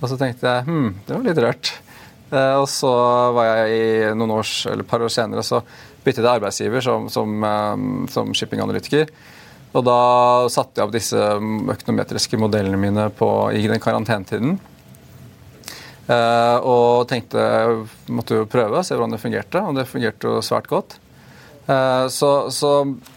Og 0.00 0.08
så 0.08 0.16
tenkte 0.16 0.48
jeg 0.48 0.64
hm, 0.64 0.86
det 1.04 1.12
var 1.12 1.26
litt 1.26 1.42
rørt. 1.44 1.72
Og 2.26 2.64
så 2.66 2.90
var 3.36 3.46
jeg 3.46 3.74
i 3.76 4.14
noen 4.18 4.32
års, 4.34 4.64
eller 4.66 4.82
et 4.82 4.88
par 4.90 5.04
år 5.04 5.12
senere 5.14 5.44
så 5.46 5.60
byttet 6.06 6.22
til 6.22 6.30
arbeidsgiver 6.30 6.84
som, 6.86 7.10
som, 7.12 7.42
som 8.12 8.30
shippinganalytiker. 8.36 9.10
Og 9.76 9.84
da 9.84 10.00
satte 10.52 10.80
jeg 10.80 10.86
opp 10.86 10.94
disse 10.94 11.20
økonometriske 11.20 12.38
modellene 12.40 12.80
mine 12.80 13.10
på, 13.12 13.28
i 13.52 13.66
den 13.68 13.82
karantenetiden. 13.82 14.56
Uh, 16.06 16.62
og 16.62 17.08
tenkte 17.10 17.42
måtte 18.14 18.38
jo 18.38 18.46
prøve, 18.46 18.84
se 18.86 18.94
hvordan 18.94 19.16
det 19.16 19.22
fungerte, 19.22 19.58
og 19.58 19.74
det 19.74 19.88
fungerte 19.90 20.30
jo 20.30 20.44
svært 20.44 20.68
godt. 20.70 21.00
Uh, 21.66 22.06
så, 22.12 22.46
så 22.54 22.70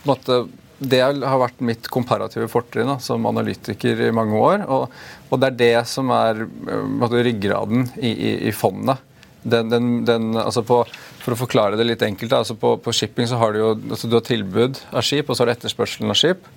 måtte, 0.10 0.41
det 0.81 1.03
har 1.05 1.41
vært 1.43 1.62
mitt 1.62 1.89
komparative 1.93 2.50
fortrinn 2.50 2.96
som 3.03 3.29
analytiker 3.29 4.08
i 4.08 4.10
mange 4.15 4.41
år. 4.41 4.65
Og, 4.65 4.98
og, 5.29 5.38
det 5.38 5.51
er 5.51 5.60
det 5.62 5.75
som 5.91 6.10
er 6.15 6.48
måtte, 6.50 7.22
ryggraden 7.29 7.91
i, 8.01 8.10
i, 8.10 8.34
i 8.50 8.55
fondet. 8.55 9.05
Den, 9.39 9.69
den, 9.72 9.91
den, 10.10 10.34
altså 10.41 10.65
på, 10.65 10.81
for 11.29 11.38
å 11.38 11.43
forklare 11.45 11.77
det 11.77 11.86
litt 11.86 12.01
enkelt, 12.05 12.33
altså 12.33 12.55
på, 12.57 12.74
på, 12.81 12.93
shipping 12.95 13.29
så 13.29 13.38
har 13.38 13.53
du 13.53 13.62
jo 13.62 13.69
altså 13.77 14.09
du 14.09 14.17
har 14.17 14.25
tilbud 14.25 14.81
av 14.89 15.05
skip, 15.05 15.29
og 15.29 15.38
så 15.38 15.43
har 15.43 15.51
du 15.51 15.53
etterspørselen 15.53 16.09
av 16.09 16.17
skip. 16.17 16.50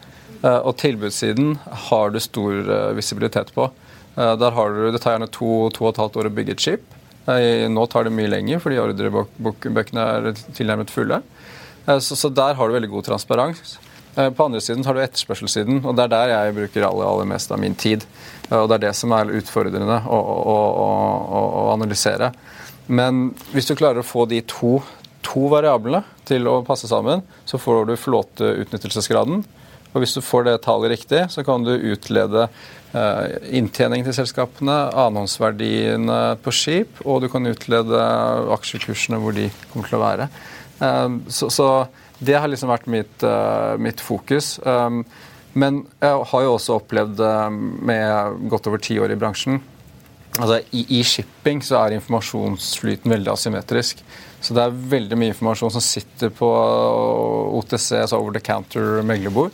Uh, 0.42 0.58
og 0.64 0.74
tilbudssiden 0.80 1.54
har 1.88 2.10
du 2.10 2.18
stor 2.22 2.72
visibilitet 2.96 3.52
på. 3.54 3.68
Der 4.12 4.52
har 4.52 4.74
du, 4.74 4.90
Det 4.92 5.00
tar 5.00 5.14
gjerne 5.14 5.30
to, 5.32 5.70
to 5.72 5.86
og 5.86 5.94
et 5.94 6.00
halvt 6.02 6.18
år 6.20 6.28
å 6.28 6.32
bygge 6.36 6.52
et 6.52 6.60
skip. 6.60 6.82
Nå 7.72 7.84
tar 7.88 8.04
det 8.04 8.12
mye 8.12 8.28
lenger 8.28 8.58
fordi 8.60 8.80
ordrebøkene 8.82 10.04
er 10.04 10.26
tilnærmet 10.52 10.92
fulle. 10.92 11.22
Så, 11.86 12.18
så 12.20 12.28
der 12.28 12.58
har 12.58 12.68
du 12.68 12.74
veldig 12.76 12.90
god 12.92 13.06
transparens. 13.06 13.78
På 14.12 14.44
andre 14.44 14.60
siden 14.60 14.84
har 14.84 14.98
du 14.98 15.00
etterspørselssiden, 15.00 15.80
og 15.86 15.96
det 15.96 16.04
er 16.04 16.12
der 16.12 16.32
jeg 16.34 16.56
bruker 16.58 16.84
aller, 16.90 17.08
aller 17.08 17.30
mest 17.32 17.54
av 17.54 17.62
min 17.62 17.72
tid. 17.72 18.04
Og 18.52 18.68
det 18.68 18.76
er 18.76 18.84
det 18.88 18.92
som 18.98 19.14
er 19.16 19.32
utfordrende 19.38 20.02
å, 20.04 20.18
å, 20.20 20.58
å, 20.84 21.42
å 21.62 21.64
analysere. 21.72 22.28
Men 22.86 23.30
hvis 23.52 23.68
du 23.70 23.76
klarer 23.78 24.02
å 24.02 24.06
få 24.06 24.26
de 24.30 24.40
to, 24.48 24.78
to 25.26 25.46
variablene 25.52 26.02
til 26.28 26.48
å 26.50 26.60
passe 26.66 26.90
sammen, 26.90 27.22
så 27.46 27.60
får 27.60 27.86
du 27.88 27.98
flåteutnyttelsesgraden. 28.00 29.42
Og 29.92 30.00
hvis 30.00 30.14
du 30.16 30.22
får 30.24 30.46
det 30.46 30.60
tallet 30.64 30.94
riktig, 30.94 31.26
så 31.32 31.44
kan 31.44 31.64
du 31.66 31.72
utlede 31.76 32.46
eh, 32.46 33.34
inntjeningen 33.58 34.08
til 34.08 34.16
selskapene, 34.22 34.76
annonsverdiene 35.04 36.38
på 36.42 36.54
skip, 36.56 37.02
og 37.04 37.22
du 37.24 37.28
kan 37.32 37.48
utlede 37.50 38.00
aksjekursene 38.56 39.20
hvor 39.20 39.36
de 39.36 39.50
kommer 39.72 39.90
til 39.90 40.00
å 40.00 40.04
være. 40.06 40.30
Eh, 40.80 41.18
så, 41.28 41.50
så, 41.52 41.68
det 42.22 42.38
har 42.38 42.48
liksom 42.48 42.70
vært 42.72 42.88
mitt, 42.90 43.26
eh, 43.26 43.74
mitt 43.82 44.00
fokus. 44.00 44.54
Men 45.52 45.82
jeg 46.00 46.26
har 46.30 46.44
jo 46.46 46.52
også 46.54 46.78
opplevd 46.78 47.18
med 47.84 48.46
godt 48.48 48.70
over 48.70 48.80
ti 48.80 48.94
år 49.02 49.12
i 49.12 49.18
bransjen 49.20 49.58
Altså, 50.40 50.62
i, 50.72 50.86
i, 50.96 51.02
shipping 51.04 51.60
så 51.64 51.76
er 51.82 51.98
informasjonsflyten 51.98 53.12
veldig 53.12 53.34
asymmetrisk. 53.34 54.00
Så 54.42 54.56
det 54.56 54.64
er 54.64 54.80
veldig 54.94 55.18
mye 55.20 55.32
informasjon 55.34 55.74
som 55.74 55.84
sitter 55.84 56.32
på 56.34 56.48
OTC, 57.58 57.92
altså 58.00 58.18
over 58.18 58.34
the 58.34 58.42
counter 58.42 59.02
meglerbord, 59.06 59.52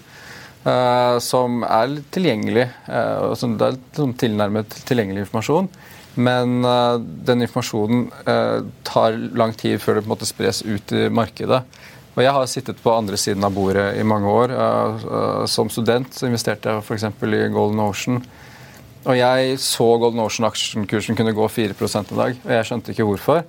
uh, 0.64 1.18
som 1.22 1.64
er 1.66 1.98
tilgjengelig. 2.14 2.68
Uh, 2.86 3.34
som 3.36 3.58
det 3.58 3.72
er 3.72 3.80
sånn 3.98 4.14
tilnærmet 4.20 4.78
tilgjengelig 4.88 5.26
informasjon. 5.26 5.68
Men 6.18 6.62
uh, 6.62 6.96
den 6.98 7.42
informasjonen 7.46 8.08
tar 8.86 9.18
lang 9.38 9.52
tid 9.58 9.82
før 9.82 9.98
det 9.98 10.06
på 10.06 10.12
en 10.12 10.14
måte 10.14 10.30
spres 10.30 10.62
ut 10.62 10.94
i 10.94 11.08
markedet. 11.10 11.64
Og 12.14 12.24
jeg 12.24 12.34
har 12.34 12.50
sittet 12.50 12.80
på 12.82 12.94
andre 12.94 13.18
siden 13.18 13.46
av 13.46 13.54
bordet 13.54 13.92
i 13.98 14.06
mange 14.06 14.30
år. 14.30 14.54
Som 15.46 15.68
student 15.70 16.16
så 16.16 16.26
investerte 16.26 16.72
jeg 16.72 16.82
f.eks. 16.82 17.04
i 17.22 17.44
Golden 17.54 17.82
Ocean. 17.84 18.18
Og 19.08 19.16
jeg 19.16 19.54
så 19.64 19.86
Golden 20.00 20.20
Ocean-aksjekursen 20.20 21.16
kunne 21.16 21.32
gå 21.32 21.46
4 21.48 21.72
en 21.72 22.10
dag, 22.18 22.34
og 22.36 22.50
jeg 22.52 22.66
skjønte 22.68 22.92
ikke 22.92 23.06
hvorfor. 23.08 23.46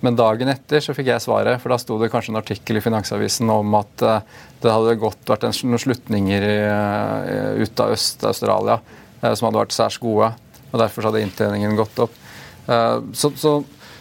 Men 0.00 0.16
dagen 0.16 0.48
etter 0.48 0.80
så 0.80 0.94
fikk 0.96 1.10
jeg 1.10 1.24
svaret, 1.24 1.58
for 1.60 1.72
da 1.72 1.78
sto 1.80 1.98
det 2.00 2.08
kanskje 2.12 2.32
en 2.32 2.40
artikkel 2.40 2.78
i 2.78 2.82
Finansavisen 2.84 3.50
om 3.52 3.74
at 3.76 4.04
uh, 4.06 4.22
det 4.62 4.72
hadde 4.72 5.00
godt 5.02 5.28
vært 5.28 5.48
en, 5.48 5.56
noen 5.66 5.82
slutninger 5.82 6.46
uh, 6.70 7.58
ut 7.60 7.82
av 7.82 7.96
Øst-Australia 7.96 8.78
uh, 8.78 9.34
som 9.34 9.48
hadde 9.48 9.60
vært 9.60 9.76
særs 9.76 9.98
gode. 10.00 10.30
og 10.70 10.78
Derfor 10.80 11.10
hadde 11.10 11.24
inntjeningen 11.26 11.76
gått 11.78 12.00
opp. 12.06 12.16
Så, 12.70 13.32
så, 13.40 13.50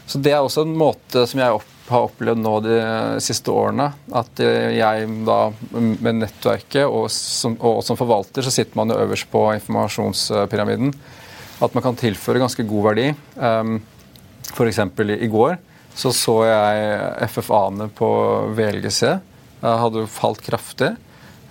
så, 0.05 0.19
det 0.21 0.35
er 0.35 0.43
også 0.43 0.61
en 0.61 0.75
måte 0.77 1.23
som 1.25 1.39
jeg 1.41 1.55
opp, 1.55 1.69
har 1.89 2.07
opplevd 2.07 2.41
nå 2.41 2.53
de 2.65 2.77
siste 3.23 3.51
årene. 3.53 3.89
At 4.15 4.41
jeg 4.41 5.07
da 5.27 5.39
med 5.73 6.21
nettverket 6.21 6.85
og 6.85 7.07
som, 7.13 7.57
og 7.59 7.81
som 7.85 7.99
forvalter 7.99 8.45
så 8.45 8.53
sitter 8.53 8.77
man 8.79 8.93
jo 8.93 8.99
øverst 9.01 9.29
på 9.31 9.43
informasjonspyramiden. 9.57 10.93
At 11.59 11.75
man 11.75 11.83
kan 11.83 11.97
tilføre 11.99 12.39
ganske 12.39 12.63
god 12.67 12.85
verdi. 12.91 13.09
Um, 13.35 13.79
F.eks. 14.53 14.79
i 15.19 15.29
går 15.29 15.57
så 15.99 16.13
så 16.15 16.35
jeg 16.47 17.29
FFA-ene 17.33 17.89
på 17.91 18.09
VLGC. 18.55 19.01
Jeg 19.59 19.81
hadde 19.83 20.05
falt 20.11 20.41
kraftig. 20.45 20.93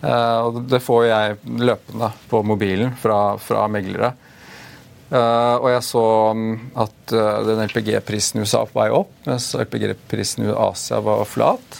Uh, 0.01 0.47
og 0.47 0.63
det 0.71 0.81
får 0.81 1.05
jeg 1.09 1.39
løpende 1.59 2.13
på 2.31 2.41
mobilen 2.47 2.95
fra, 3.03 3.37
fra 3.43 3.67
meglere. 3.69 4.15
Uh, 5.09 5.57
og 5.63 5.71
jeg 5.73 5.85
så 5.87 6.05
um, 6.37 6.49
at 6.77 7.13
uh, 7.17 7.41
den 7.47 7.63
LPG-prisen 7.65 8.39
i 8.39 8.45
USA 8.45 8.61
var 8.61 8.73
på 8.73 8.81
vei 8.83 8.89
opp, 8.93 9.13
mens 9.25 9.47
LPG-prisen 9.57 10.45
i 10.45 10.53
Asia 10.53 11.01
var 11.05 11.23
flat. 11.29 11.79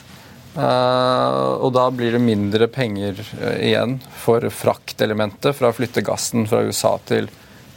Uh, 0.57 1.61
og 1.61 1.75
da 1.77 1.85
blir 1.93 2.17
det 2.17 2.23
mindre 2.25 2.71
penger 2.73 3.21
igjen 3.61 3.99
for 4.17 4.49
fraktelementet 4.49 5.59
fra 5.59 5.69
å 5.69 5.77
flytte 5.77 6.05
gassen 6.07 6.49
fra 6.49 6.63
USA 6.65 6.95
til, 7.09 7.29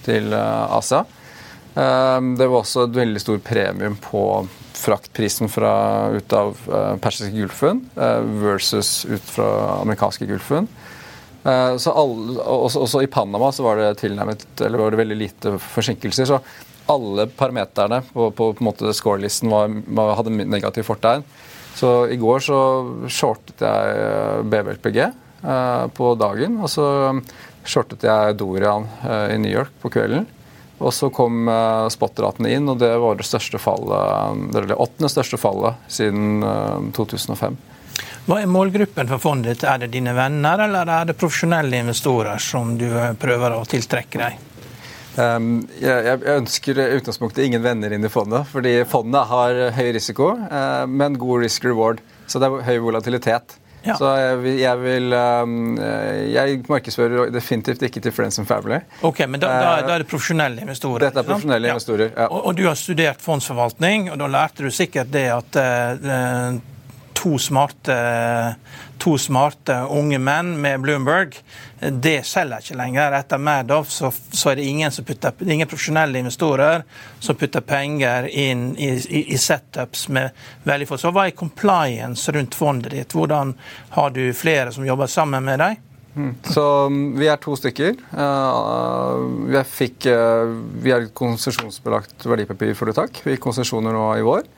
til 0.05 0.31
Asia. 0.33 1.03
det 1.75 2.47
var 2.47 2.57
også 2.57 2.87
et 2.87 2.95
veldig 2.95 3.21
stor 3.21 3.37
premium 3.45 3.99
på 4.01 4.23
fraktprisen 4.81 5.51
fra, 5.51 5.73
ut 6.15 6.33
av 6.33 6.57
persiske 7.03 7.35
Gulfen 7.35 7.83
versus 8.41 9.03
ut 9.05 9.27
fra 9.35 9.51
amerikanske 9.83 10.25
Gulfen. 10.31 10.71
Eh, 11.43 11.77
så 11.81 11.93
alle, 11.97 12.41
også, 12.41 12.83
også, 12.85 13.03
i 13.05 13.09
Panama 13.11 13.51
så 13.51 13.65
var 13.65 13.79
det 13.79 13.93
tilnærmet, 14.01 14.45
eller 14.61 14.83
var 14.83 14.93
det 14.93 15.01
veldig 15.01 15.17
lite 15.17 15.55
forsinkelser. 15.71 16.29
så 16.29 16.41
alle 16.91 17.27
parameterne 17.27 18.01
på, 18.11 18.31
på, 18.35 18.51
på 18.57 18.63
en 18.63 18.67
måte 18.67 18.91
scorelisten 18.97 19.51
var, 19.51 19.71
hadde 20.17 20.33
negativ 20.33 20.83
fortegn. 20.89 21.23
Så 21.77 21.91
i 22.11 22.17
går 22.19 22.43
så 22.43 22.59
shortet 23.07 23.63
jeg 23.63 24.43
BBLPG 24.43 24.51
BVLPG 24.51 24.99
eh, 25.05 25.85
på 25.95 26.11
dagen. 26.19 26.59
Og 26.59 26.69
så 26.69 26.85
shortet 27.63 28.03
jeg 28.05 28.37
Dorian 28.39 28.87
eh, 29.05 29.35
i 29.35 29.39
New 29.41 29.53
York 29.53 29.73
på 29.81 29.93
kvelden. 29.93 30.27
Og 30.81 30.93
så 30.93 31.11
kom 31.13 31.45
eh, 31.49 31.87
spot-ratene 31.93 32.51
inn, 32.57 32.69
og 32.71 32.81
det 32.81 32.91
var 32.99 33.17
det 33.17 33.27
største 33.27 33.61
fallet, 33.61 34.47
det 34.55 34.77
åttende 34.77 35.11
største 35.13 35.39
fallet 35.39 35.91
siden 35.91 36.41
eh, 36.43 36.89
2005. 36.97 37.57
Hva 38.27 38.37
er 38.41 38.49
målgruppen 38.49 39.09
for 39.09 39.21
fondet 39.21 39.55
ditt? 39.55 39.65
Er 39.67 39.81
det 39.81 39.91
dine 39.95 40.13
venner, 40.15 40.67
eller 40.67 40.89
er 40.89 41.09
det 41.09 41.17
profesjonelle 41.19 41.81
investorer 41.81 42.41
som 42.41 42.75
du 42.77 42.87
eh, 42.87 43.13
prøver 43.19 43.57
å 43.57 43.65
tiltrekke 43.67 44.21
deg? 44.21 44.47
Um, 45.17 45.65
jeg, 45.75 46.05
jeg, 46.07 46.21
ønsker 46.37 46.77
i 46.79 46.85
utgangspunktet 46.95 47.43
ingen 47.43 47.63
venner 47.65 47.91
inn 47.91 48.05
i 48.07 48.11
fondet. 48.11 48.47
fordi 48.47 48.77
fondet 48.87 49.27
har 49.27 49.57
høy 49.75 49.89
risiko, 49.97 50.35
uh, 50.37 50.85
men 50.87 51.19
god 51.19 51.43
risk 51.43 51.65
reward. 51.67 51.99
Så 52.31 52.39
det 52.39 52.47
er 52.47 52.63
høy 52.69 52.77
volatilitet. 52.85 53.57
Ja. 53.81 53.95
Så 53.97 54.05
jeg, 54.13 54.59
jeg 54.61 54.77
vil 54.77 55.13
um, 55.17 55.53
Jeg 56.29 56.59
markedsfører 56.69 57.31
definitivt 57.33 57.81
ikke 57.87 58.03
til 58.05 58.13
Friends 58.13 58.37
and 58.37 58.45
Family. 58.45 58.77
Ok, 59.01 59.23
Men 59.25 59.41
da, 59.41 59.49
da, 59.49 59.71
da 59.87 59.95
er 59.95 60.03
det 60.03 60.09
profesjonelle 60.11 60.61
investorer? 60.61 61.07
Dette 61.07 61.23
er 61.23 61.27
profesjonelle 61.27 61.71
ja. 61.71 61.73
investorer, 61.73 62.11
ja. 62.13 62.27
Og, 62.29 62.45
og, 62.45 62.59
du 62.59 62.67
har 62.69 62.77
studert 62.77 63.23
fondsforvaltning, 63.25 64.11
og 64.13 64.21
da 64.21 64.29
lærte 64.29 64.67
du 64.67 64.69
sikkert 64.71 65.09
det 65.11 65.25
at 65.33 65.57
uh, 65.57 66.61
to 67.21 67.37
smarte, 67.39 67.95
to 68.97 69.17
smarte 69.17 69.75
unge 69.93 70.17
menn 70.19 70.55
med 70.61 70.81
Bloomberg. 70.81 71.35
Det 71.79 72.21
selger 72.25 72.63
ikke 72.63 72.77
lenger. 72.79 73.13
Etter 73.19 73.41
Madoff 73.41 73.91
så, 73.93 74.09
så, 74.31 74.51
er 74.51 74.57
det 74.57 74.65
ingen, 74.69 74.93
putter, 75.05 75.35
ingen, 75.45 75.69
profesjonelle 75.69 76.21
investorer 76.23 76.81
som 77.19 77.37
putter 77.37 77.61
penger 77.65 78.25
inn 78.29 78.71
i, 78.77 78.89
i, 78.97 79.23
i 79.35 79.37
setups 79.37 80.07
med 80.09 80.33
veldig 80.65 80.89
få. 80.89 80.97
Så 80.97 81.13
hva 81.13 81.27
er 81.29 81.37
compliance 81.37 82.33
rundt 82.33 82.57
fondet 82.57 82.95
ditt? 82.95 83.13
Hvordan 83.13 83.53
har 83.97 84.13
du 84.17 84.23
flere 84.33 84.73
som 84.73 84.87
jobber 84.87 85.11
sammen 85.11 85.45
med 85.45 85.61
deg? 85.61 85.81
Mm. 86.15 86.31
Så 86.43 86.63
um, 86.89 86.97
Vi 87.19 87.29
er 87.29 87.37
to 87.39 87.53
stykker. 87.55 88.01
Uh, 88.17 89.61
fikk, 89.69 90.09
uh, 90.09 90.49
vi 90.81 90.91
er 90.91 91.05
et 91.05 91.13
konsesjonsbelagt 91.15 92.25
verdipapirforetak. 92.25 93.21
Vi 93.23 93.37
gikk 93.37 93.45
konsesjoner 93.45 93.95
nå 93.95 94.09
i 94.17 94.25
vår. 94.25 94.49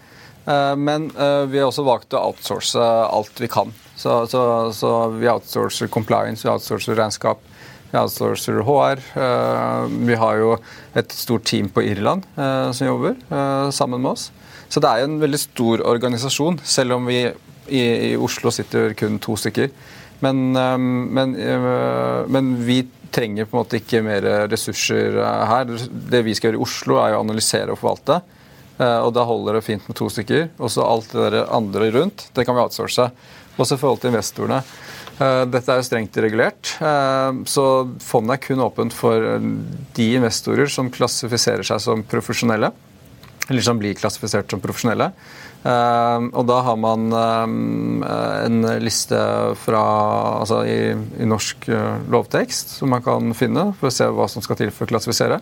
Eh, 0.45 0.75
men 0.75 1.11
eh, 1.19 1.45
vi 1.47 1.59
har 1.59 1.69
også 1.69 1.85
valgt 1.87 2.15
å 2.15 2.21
outsource 2.29 2.79
alt 2.83 3.39
vi 3.41 3.49
kan. 3.51 3.71
Så, 3.95 4.23
så, 4.27 4.43
så 4.75 4.93
vi 5.15 5.29
outsourcer 5.31 5.91
compliance, 5.91 6.43
vi 6.43 6.51
outsourcer 6.51 6.97
regnskap, 6.99 7.43
vi 7.91 7.99
outsourcer 8.01 8.59
HR. 8.67 9.03
Eh, 9.23 9.95
vi 10.09 10.19
har 10.19 10.41
jo 10.41 10.55
et 10.99 11.15
stort 11.15 11.47
team 11.47 11.71
på 11.73 11.85
Irland 11.87 12.25
som 12.75 12.87
jobber 12.87 13.15
sammen 13.73 14.01
med 14.03 14.13
oss. 14.13 14.29
Så 14.69 14.81
det 14.81 14.89
er 14.89 15.05
en 15.05 15.19
veldig 15.21 15.39
stor 15.39 15.83
organisasjon, 15.85 16.59
selv 16.65 16.97
om 16.97 17.07
vi 17.09 17.23
i, 17.23 17.81
i 17.81 18.11
Oslo 18.17 18.51
sitter 18.51 18.95
kun 18.97 19.19
to 19.21 19.37
stykker. 19.39 19.69
Men, 20.23 20.53
men, 20.53 21.33
men, 22.31 22.51
vi 22.63 22.77
trenger 23.13 23.45
på 23.45 23.57
en 23.57 23.61
måte 23.61 23.79
ikke 23.81 24.01
mer 24.05 24.25
ressurser 24.49 25.17
her. 25.19 25.73
Det 25.91 26.23
vi 26.25 26.35
skal 26.37 26.49
gjøre 26.49 26.61
i 26.61 26.63
Oslo, 26.63 26.97
er 27.03 27.17
å 27.17 27.21
analysere 27.25 27.73
og 27.73 27.81
forvalte. 27.81 28.21
Eh, 28.81 28.99
og 29.05 29.13
da 29.13 29.25
holder 29.27 29.59
det 29.59 29.65
fint 29.67 29.85
med 29.89 29.97
to 29.97 30.09
stykker. 30.11 30.49
Og 30.59 30.71
så 30.73 30.85
alt 30.85 31.13
det 31.13 31.29
der 31.35 31.53
andre 31.53 31.91
rundt, 31.93 32.27
det 32.33 32.47
kan 32.47 32.57
vi 32.57 32.63
outsource. 32.63 33.09
Også 33.53 33.77
i 33.77 33.81
forhold 33.81 34.01
til 34.01 34.13
investorene. 34.13 34.63
Eh, 35.21 35.43
dette 35.53 35.69
er 35.69 35.79
jo 35.81 35.85
strengt 35.85 36.17
regulert, 36.17 36.73
eh, 36.81 37.43
så 37.45 37.65
fondet 38.01 38.39
er 38.39 38.41
kun 38.47 38.63
åpent 38.65 38.95
for 38.97 39.37
de 39.93 40.07
investorer 40.17 40.65
som 40.65 40.89
klassifiserer 40.89 41.65
seg 41.67 41.83
som 41.83 42.03
profesjonelle. 42.03 42.71
Eller 43.49 43.61
som 43.61 43.77
blir 43.77 43.93
klassifisert 43.99 44.49
som 44.49 44.61
profesjonelle. 44.63 45.11
Og 45.63 46.45
da 46.47 46.57
har 46.63 46.77
man 46.79 47.11
en 47.11 48.67
liste 48.79 49.19
fra, 49.59 49.81
altså 50.39 50.61
i, 50.63 50.95
i 51.19 51.27
norsk 51.27 51.67
lovtekst 52.11 52.77
som 52.79 52.91
man 52.91 53.03
kan 53.03 53.35
finne 53.35 53.65
for 53.79 53.87
å 53.89 53.95
se 53.95 54.07
hva 54.07 54.29
som 54.31 54.43
skal 54.43 54.61
til 54.61 54.71
for 54.71 54.87
å 54.87 54.93
klassifisere. 54.93 55.41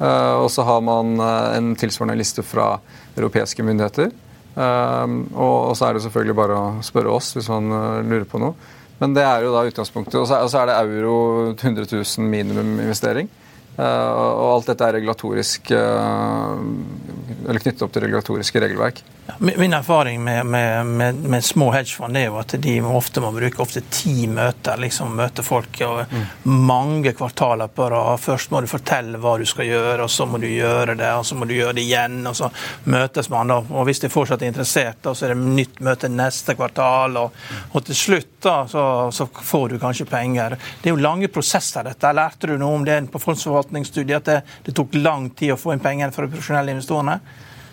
Eh, 0.00 0.34
og 0.40 0.48
så 0.52 0.64
har 0.64 0.80
man 0.84 1.18
eh, 1.20 1.56
en 1.58 1.72
tilsvarende 1.78 2.16
liste 2.20 2.44
fra 2.46 2.72
europeiske 3.18 3.64
myndigheter. 3.66 4.12
Eh, 4.56 5.16
og 5.36 5.74
så 5.76 5.88
er 5.88 5.96
det 5.96 6.04
selvfølgelig 6.06 6.36
bare 6.38 6.56
å 6.60 6.70
spørre 6.84 7.12
oss 7.12 7.34
hvis 7.36 7.50
man 7.52 7.68
lurer 8.08 8.28
på 8.28 8.40
noe. 8.40 8.56
Men 9.00 9.14
det 9.16 9.24
er 9.24 9.44
jo 9.44 9.52
da 9.54 9.64
utgangspunktet. 9.68 10.18
Og 10.20 10.28
så 10.28 10.60
er 10.60 10.68
det 10.68 10.80
euro 10.80 11.14
100 11.54 11.86
000 11.88 12.26
minimum 12.28 12.74
investering. 12.80 13.30
Og 13.76 14.46
alt 14.50 14.66
dette 14.72 14.84
er 14.86 14.98
regulatorisk 14.98 15.70
eller 15.70 17.62
knyttet 17.62 17.82
opp 17.86 17.94
til 17.94 18.04
regulatoriske 18.04 18.60
regelverk. 18.60 19.00
Min 19.38 19.72
erfaring 19.72 20.24
med, 20.24 20.46
med, 20.46 20.86
med, 20.86 21.14
med, 21.14 21.44
små 21.44 21.72
hedgefond 21.72 22.16
er 22.16 22.26
jo 22.26 22.38
at 22.40 22.54
de 22.62 22.74
ofte 22.82 23.22
må 23.22 23.30
bruke 23.34 23.62
ofte 23.62 23.82
ti 23.92 24.26
møter. 24.28 24.80
liksom 24.80 25.14
Møte 25.16 25.42
folk 25.46 25.80
og 25.86 26.00
mm. 26.10 26.24
mange 26.66 27.12
kvartaler 27.16 27.70
på 27.72 27.88
rad. 27.90 28.20
Først 28.20 28.50
må 28.50 28.60
du 28.60 28.68
fortelle 28.70 29.20
hva 29.20 29.36
du 29.38 29.46
skal 29.48 29.68
gjøre, 29.68 30.04
og 30.04 30.10
så 30.10 30.26
må 30.26 30.40
du 30.42 30.48
gjøre 30.48 30.96
det, 30.98 31.12
og 31.14 31.26
så 31.26 31.38
må 31.38 31.48
du 31.48 31.54
gjøre 31.54 31.76
det 31.78 31.86
igjen. 31.86 32.20
og 32.26 32.36
Så 32.36 32.50
møtes 32.90 33.30
man, 33.30 33.52
da. 33.52 33.60
Og 33.60 33.86
hvis 33.88 34.02
de 34.02 34.12
fortsatt 34.12 34.42
er 34.42 34.52
interessert, 34.52 35.00
da, 35.04 35.14
så 35.14 35.28
er 35.28 35.34
det 35.34 35.54
nytt 35.60 35.80
møte 35.84 36.10
neste 36.12 36.56
kvartal. 36.58 37.20
Og, 37.22 37.40
og 37.70 37.86
til 37.86 37.98
slutt 37.98 38.32
da, 38.42 38.56
så, 38.68 38.84
så, 39.14 39.28
får 39.30 39.68
du 39.68 39.78
kanskje 39.80 40.08
penger. 40.10 40.56
Det 40.80 40.90
er 40.90 40.96
jo 40.96 41.02
lange 41.02 41.30
prosesser, 41.32 41.86
dette. 41.86 42.12
Lærte 42.16 42.50
du 42.50 42.56
noe 42.58 42.80
om 42.80 42.86
det 42.86 42.98
på 43.12 43.22
fondsforvaltningsstudiet, 43.60 44.16
at 44.20 44.26
det, 44.26 44.40
det 44.66 44.74
tok 44.76 44.94
lang 44.98 45.30
tid 45.30 45.54
å 45.54 45.60
få 45.60 45.74
inn 45.74 45.82
penger 45.82 46.12
for 46.14 46.26
de 46.26 46.34
profesjonelle 46.34 46.74
investorene? 46.74 47.20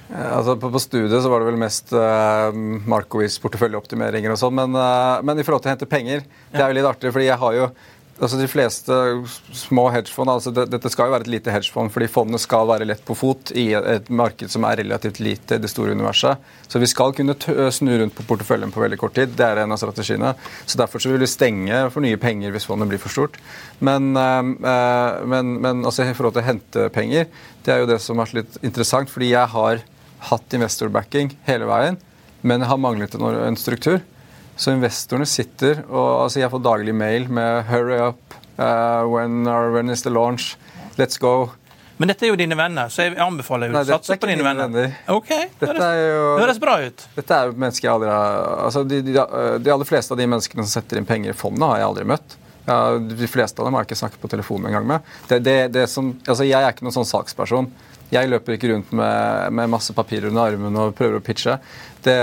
Eh, 0.07 0.37
altså 0.37 0.55
på, 0.59 0.71
på, 0.71 0.79
studiet 0.79 1.21
så 1.23 1.29
var 1.31 1.41
det 1.41 1.49
vel 1.49 1.59
mest 1.59 1.91
uh, 1.95 2.51
Markowitz 2.87 3.39
porteføljeoptimeringer 3.43 4.31
og 4.31 4.39
sånn, 4.39 4.55
men, 4.55 4.75
uh, 4.77 5.19
men, 5.23 5.39
i 5.39 5.45
forhold 5.45 5.65
til 5.65 5.71
å 5.71 5.75
hente 5.75 5.89
penger, 5.89 6.25
det 6.53 6.63
er 6.63 6.71
jo 6.71 6.79
litt 6.79 6.89
artig, 6.89 7.11
fordi 7.11 7.29
jeg 7.29 7.41
har 7.41 7.57
jo 7.57 7.69
altså 8.17 8.39
De 8.39 8.47
fleste 8.49 8.95
små 9.55 9.87
hedgefond 9.93 10.31
altså 10.31 10.53
det, 10.55 10.67
Dette 10.73 10.89
skal 10.93 11.09
jo 11.09 11.15
være 11.15 11.27
et 11.27 11.31
lite 11.35 11.53
hedgefond, 11.53 11.91
fordi 11.93 12.09
fondene 12.11 12.39
skal 12.41 12.67
være 12.69 12.87
lett 12.89 13.03
på 13.05 13.15
fot 13.17 13.51
i 13.57 13.69
et 13.77 14.09
marked 14.09 14.51
som 14.53 14.65
er 14.67 14.81
relativt 14.81 15.21
lite 15.23 15.57
i 15.57 15.63
det 15.63 15.71
store 15.71 15.93
universet. 15.97 16.41
Så 16.67 16.81
vi 16.81 16.89
skal 16.89 17.13
kunne 17.17 17.35
snu 17.73 17.93
rundt 18.01 18.15
på 18.17 18.25
porteføljen 18.29 18.73
på 18.73 18.83
veldig 18.83 18.99
kort 19.01 19.15
tid. 19.17 19.35
Det 19.37 19.45
er 19.45 19.61
en 19.63 19.75
av 19.75 19.81
strategiene. 19.81 20.33
Så 20.65 20.79
Derfor 20.81 21.03
så 21.03 21.11
vil 21.11 21.23
vi 21.23 21.29
stenge 21.29 21.83
for 21.93 22.05
nye 22.05 22.19
penger 22.21 22.53
hvis 22.55 22.67
fondet 22.69 22.89
blir 22.91 23.01
for 23.01 23.13
stort. 23.13 23.37
Men, 23.79 24.11
uh, 24.17 25.23
men, 25.27 25.55
men 25.61 25.85
altså 25.85 26.05
i 26.05 26.17
forhold 26.17 26.37
til 26.37 26.45
å 26.45 26.49
hente 26.49 26.89
penger, 26.95 27.29
det 27.65 27.73
er 27.73 27.83
jo 27.83 27.91
det 27.91 28.01
som 28.03 28.19
er 28.23 28.35
litt 28.41 28.59
interessant, 28.63 29.11
fordi 29.11 29.33
jeg 29.33 29.53
har 29.53 29.81
hatt 30.27 30.53
investorbacking 30.57 31.33
hele 31.47 31.67
veien, 31.69 31.97
men 32.47 32.65
har 32.65 32.79
manglet 32.81 33.15
en 33.17 33.59
struktur. 33.59 34.01
Så 34.57 34.73
investorene 34.73 35.27
sitter 35.29 35.83
og 35.85 36.25
altså 36.25 36.41
Jeg 36.41 36.51
får 36.53 36.63
daglig 36.65 36.95
mail 36.95 37.29
med 37.29 37.65
'hurry 37.69 37.99
up', 38.01 38.37
uh, 38.57 39.05
when, 39.05 39.47
are, 39.47 39.71
'when 39.71 39.89
is 39.89 40.01
the 40.01 40.09
launch', 40.09 40.55
'let's 40.97 41.19
go'. 41.19 41.49
Men 41.97 42.11
dette 42.11 42.25
er 42.25 42.29
jo 42.29 42.35
dine 42.37 42.55
venner, 42.57 42.89
så 42.93 43.07
jeg 43.07 43.17
anbefaler 43.17 43.73
å 43.73 43.83
satse 43.85 44.17
på 44.21 44.27
dine 44.29 44.43
venner. 44.45 44.67
venner. 44.69 44.97
Ok, 45.09 45.29
det 45.29 45.69
høres, 45.69 46.41
høres, 46.41 46.59
bra 46.61 46.75
ut. 46.85 47.05
Dette 47.15 47.33
er 47.33 47.49
jo 47.49 47.55
mennesker 47.57 47.87
jeg 47.87 47.93
aldri 47.93 48.11
har 48.11 48.35
altså 48.67 48.83
de, 48.85 48.99
de, 49.01 49.15
de, 49.63 49.71
aller 49.73 49.89
fleste 49.89 50.13
av 50.13 50.19
de 50.21 50.27
menneskene 50.29 50.65
som 50.65 50.69
setter 50.69 51.01
inn 51.01 51.09
penger 51.09 51.33
i 51.33 51.37
fondet, 51.37 51.65
har 51.65 51.81
jeg 51.81 51.87
aldri 51.87 52.05
møtt. 52.13 52.37
De 52.67 53.29
fleste 53.31 53.61
av 53.61 53.65
dem 53.65 53.73
har 53.73 53.85
jeg 53.85 53.89
ikke 53.89 54.01
snakket 54.03 54.21
på 54.21 54.29
telefonen 54.29 54.69
engang 54.69 54.85
med. 54.85 55.09
Det, 55.27 55.39
det, 55.41 55.57
det 55.73 55.87
som, 55.89 56.11
altså 56.27 56.45
jeg 56.45 56.61
er 56.61 56.69
ikke 56.69 56.85
noen 56.85 56.97
sånn 56.99 57.09
salgsperson. 57.09 57.71
Jeg 58.13 58.29
løper 58.31 58.55
ikke 58.55 58.71
rundt 58.71 58.91
med, 58.95 59.53
med 59.59 59.71
masse 59.71 59.95
papirer 59.95 60.29
under 60.29 60.53
armen 60.53 60.79
og 60.79 60.95
prøver 60.95 61.19
å 61.19 61.23
pitche. 61.23 61.57
Det, 62.05 62.17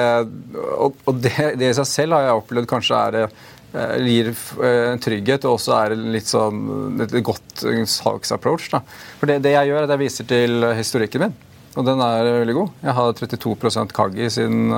og, 0.79 0.97
og 1.05 1.19
det, 1.21 1.35
det, 1.61 1.69
i 1.69 1.77
seg 1.77 1.89
selv 1.91 2.17
har 2.17 2.29
jeg 2.29 2.41
opplevd 2.41 2.71
kanskje 2.71 3.01
er 3.01 3.17
det 3.19 3.25
eh, 3.29 3.97
gir 4.09 4.31
eh, 4.33 4.93
en 4.95 5.03
trygghet, 5.05 5.45
og 5.45 5.59
også 5.59 5.75
er 5.77 5.97
litt 6.17 6.31
sånn 6.31 7.03
et 7.05 7.19
godt 7.27 7.67
salgsapproach. 7.93 8.71
For 9.21 9.29
det, 9.29 9.43
det, 9.45 9.57
jeg 9.59 9.73
gjør, 9.73 9.83
er 9.83 9.89
at 9.89 9.97
jeg 9.97 10.05
viser 10.07 10.31
til 10.31 10.71
historikken 10.79 11.27
min. 11.27 11.37
Og 11.75 11.87
den 11.87 12.01
er 12.05 12.29
veldig 12.41 12.55
god. 12.55 12.75
Jeg 12.85 12.95
har 12.95 13.13
32% 13.19 13.95
Kaggi 13.95 14.31
siden 14.31 14.75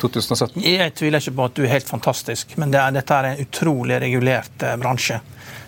2017. 0.00 0.60
Eh, 0.60 0.76
jeg 0.76 0.94
tviler 0.98 1.22
ikke 1.22 1.36
på 1.38 1.46
at 1.48 1.56
du 1.56 1.64
er 1.64 1.74
helt 1.74 1.88
fantastisk, 1.88 2.56
men 2.60 2.74
det 2.74 2.80
er, 2.80 2.96
dette 2.98 3.16
er 3.16 3.30
en 3.30 3.44
utrolig 3.46 4.00
regulert 4.02 4.66
bransje. 4.82 5.20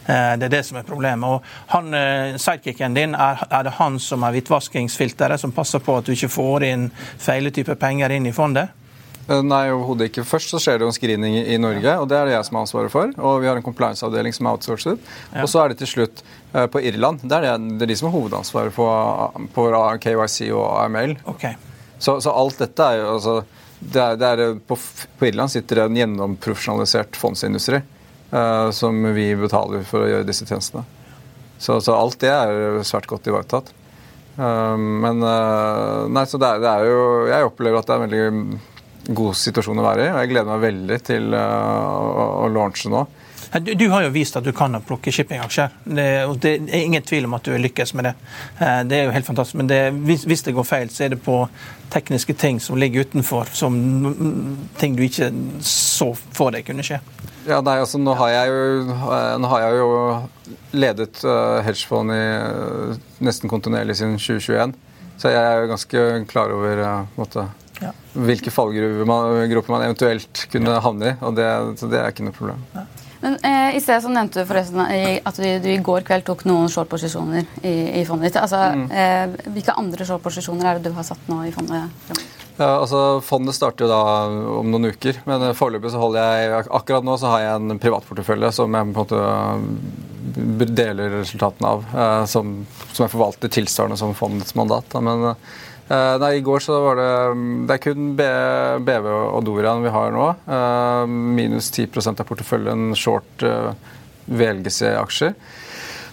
Eh, 0.06 0.34
det 0.38 0.48
er 0.48 0.54
det 0.56 0.62
som 0.66 0.78
er 0.78 0.86
problemet. 0.86 1.28
Og 1.28 1.42
han, 1.72 1.94
eh, 1.94 2.36
Sidekicken 2.36 2.94
din, 2.94 3.14
er, 3.14 3.46
er, 3.50 3.62
det 3.62 3.78
han 3.78 3.98
som 3.98 4.22
er 4.22 4.34
hvitvaskingsfilteret, 4.36 5.40
som 5.40 5.52
passer 5.52 5.78
på 5.78 5.96
at 5.96 6.06
du 6.06 6.12
ikke 6.12 6.32
får 6.32 6.66
inn 6.66 6.88
feile 7.18 7.50
typer 7.54 7.78
penger 7.78 8.10
inn 8.10 8.26
i 8.26 8.34
fondet? 8.34 8.74
Eh, 9.28 9.42
nei, 9.46 9.64
overhodet 9.70 10.11
ikke. 10.11 10.26
Først 10.26 10.52
så 10.52 10.61
skjer 10.62 10.80
det 10.80 10.87
jo 10.87 10.90
en 10.92 10.96
screening 10.96 11.38
i 11.40 11.58
Norge, 11.62 11.96
og 12.02 12.08
det 12.11 12.18
er 12.18 12.30
det 12.30 12.37
jeg 12.37 12.48
som 12.48 12.58
har 12.58 12.66
ansvaret 12.66 12.94
for. 12.94 13.12
Og 13.22 13.42
vi 13.42 13.50
har 13.50 13.58
en 13.58 13.66
compliance-avdeling 13.66 14.35
som 14.37 14.48
er 14.48 14.56
outsourcet. 14.58 15.11
Ja. 15.32 15.44
Og 15.44 15.50
så 15.52 15.62
er 15.62 15.72
det 15.72 15.80
til 15.82 15.92
slutt 15.94 16.24
på 16.52 16.82
Irland. 16.85 17.22
Det 17.22 17.38
er, 17.38 17.46
det, 17.46 17.78
det 17.78 17.87
er 17.87 17.92
de 17.94 17.96
som 17.96 18.11
har 18.11 18.16
hovedansvaret 18.18 18.74
på, 18.76 18.87
på 19.54 19.66
KYC 20.04 20.50
og 20.50 20.66
AML. 20.82 21.16
Okay. 21.32 21.54
Så, 22.02 22.18
så, 22.20 22.35
alt 22.35 22.58
dette 22.61 22.82
er 22.85 22.98
jo 22.98 23.11
altså 23.14 23.40
det 23.82 24.02
er, 24.02 24.18
det 24.18 24.28
er 24.28 24.54
på, 24.66 24.76
på, 24.76 25.26
Irland 25.26 25.50
sitter 25.50 25.80
det 25.80 25.85
en 25.88 25.98
gjennomprofesjonalisert 26.02 27.18
fondsindustri. 27.18 27.80
uh, 28.32 28.70
som 28.70 29.14
vi 29.14 29.32
betaler 29.37 29.85
for 29.87 30.04
å 30.04 30.11
gjøre 30.11 30.26
disse 30.28 30.46
tjenestene. 30.48 30.85
Så, 31.62 31.78
så 31.85 31.94
alt 31.94 32.18
det 32.22 32.32
er 32.32 32.82
svært 32.87 33.08
godt 33.11 33.28
ivaretatt. 33.30 33.72
Uh, 34.38 34.76
men 34.76 35.22
uh, 35.22 36.08
nei, 36.11 36.24
så 36.26 36.40
det 36.40 36.48
er, 36.48 36.62
det 36.62 36.70
er, 36.70 36.87
jo 36.88 37.00
Jeg 37.28 37.48
opplever 37.50 37.82
at 37.82 37.88
det 37.88 37.92
er 37.92 38.00
en 38.00 38.06
veldig 38.06 38.61
god 39.08 39.36
situasjon 39.38 39.82
å 39.82 39.84
være 39.86 40.06
i, 40.06 40.12
og 40.12 40.22
jeg 40.22 40.32
gleder 40.32 40.50
meg 40.52 40.64
veldig 40.66 40.98
til 41.06 41.34
å, 41.34 41.44
å 42.44 42.48
launche 42.52 42.92
nå. 42.92 43.06
Du, 43.60 43.74
du, 43.74 43.88
har 43.92 44.06
jo 44.06 44.12
vist 44.14 44.36
at 44.38 44.46
du 44.46 44.52
kan 44.56 44.72
plukke 44.86 45.12
shippingaksjer. 45.12 45.74
Det, 45.84 46.06
det 46.40 46.52
er 46.72 46.86
ingen 46.86 47.04
tvil 47.04 47.26
om 47.28 47.34
at 47.36 47.44
du 47.44 47.52
lykkes 47.60 47.92
med 47.98 48.08
det. 48.08 48.12
Det 48.88 48.96
er 48.96 49.08
jo 49.08 49.12
helt 49.12 49.28
fantastisk. 49.28 49.58
Men 49.60 49.68
det, 49.68 49.80
hvis, 50.08 50.24
hvis, 50.24 50.44
det 50.46 50.54
går 50.56 50.64
feil, 50.64 50.92
så 50.92 51.04
er 51.04 51.12
det 51.12 51.20
på 51.20 51.36
tekniske 51.92 52.32
ting 52.40 52.62
som 52.64 52.80
ligger 52.80 53.04
utenfor, 53.04 53.50
som 53.52 53.76
ting 54.80 54.96
du 54.96 55.04
ikke 55.04 55.28
så 55.68 56.14
for 56.16 56.54
deg 56.54 56.64
kunne 56.64 56.86
skje. 56.86 57.02
Ja, 57.44 57.58
nei, 57.60 57.76
altså 57.82 58.00
Nå 58.00 58.14
har 58.16 58.30
jeg 58.32 58.54
jo, 58.54 58.96
nå 59.42 59.50
har 59.52 59.66
jeg 59.66 59.82
jo 59.82 59.90
ledet 60.72 61.20
hedgefond 61.66 62.14
i 62.14 62.24
nesten 63.26 63.52
kontinuerlig 63.52 63.98
siden 63.98 64.16
2021. 64.16 64.72
Så 65.20 65.30
jeg 65.34 65.42
er 65.42 65.60
jo 65.60 65.72
ganske 65.74 66.06
klar 66.30 66.54
over 66.54 66.86
måte, 67.18 67.50
ja. 67.83 67.92
hvilke 68.14 68.53
fallgrupper 68.55 69.09
man, 69.09 69.77
man, 69.77 69.87
eventuelt 69.88 70.47
kunne 70.53 70.81
havne 70.85 71.12
i. 71.12 71.14
og 71.21 71.38
det, 71.38 71.49
Så 71.81 71.90
det 71.92 72.01
er 72.01 72.12
ikke 72.12 72.27
noe 72.29 72.37
problem. 72.37 72.66
Ja. 72.75 72.87
Men 73.23 73.37
eh, 73.47 73.77
I 73.77 73.81
sted 73.81 74.03
så 74.03 74.11
nevnte 74.11 74.42
du 74.42 74.49
forresten 74.49 74.81
at 74.83 75.37
du, 75.38 75.47
du, 75.62 75.68
i 75.71 75.83
går 75.85 76.03
kveld 76.07 76.25
tok 76.27 76.42
noen 76.49 76.71
short-posisjoner 76.73 77.47
i, 77.62 77.75
i, 78.01 78.05
fondet 78.09 78.33
ditt. 78.33 78.40
Altså, 78.42 78.62
mm. 78.75 78.87
eh, 78.90 79.51
hvilke 79.55 79.77
andre 79.79 80.07
short-posisjoner 80.09 80.66
er 80.66 80.81
det 80.81 80.90
du 80.90 80.97
har 80.97 81.07
satt 81.07 81.31
nå 81.31 81.45
i 81.47 81.53
fondet? 81.55 81.92
Ja, 82.59 82.75
altså 82.83 83.23
Fondet 83.25 83.57
starter 83.57 83.87
jo 83.87 83.92
da 83.92 84.01
om 84.59 84.68
noen 84.75 84.90
uker, 84.92 85.23
men 85.25 85.45
foreløpig 85.57 85.95
så 85.95 86.03
holder 86.03 86.42
jeg 86.42 86.66
Akkurat 86.68 87.07
nå 87.07 87.14
så 87.16 87.31
har 87.33 87.45
jeg 87.47 87.61
en 87.62 87.81
privatportefølje 87.81 88.51
som 88.59 88.75
jeg 88.77 88.90
på 88.90 89.07
en 89.07 89.07
måte 89.07 90.66
deler 90.73 91.16
resultatene 91.21 91.71
av, 91.77 91.87
eh, 91.95 92.25
som, 92.31 92.57
som 92.90 93.07
jeg 93.07 93.14
forvalter 93.14 93.55
tilsvarende 93.55 93.99
som 94.03 94.18
fondets 94.18 94.57
mandat. 94.59 94.99
Men 94.99 95.33
eh, 95.92 96.14
nei, 96.22 96.33
i 96.38 96.44
går 96.44 96.64
så 96.64 96.78
var 96.83 97.00
det 97.00 97.11
Det 97.68 97.76
er 97.76 97.83
kun 97.85 98.12
BV 98.16 99.11
og 99.12 99.42
Dorian 99.46 99.85
vi 99.85 99.92
har 99.94 100.14
nå. 100.14 100.28
Uh, 100.48 101.05
minus 101.09 101.70
10% 101.70 102.22
av 102.22 102.28
porteføljen 102.28 102.92
short 102.98 103.44
VLGC-aksjer. 104.26 105.37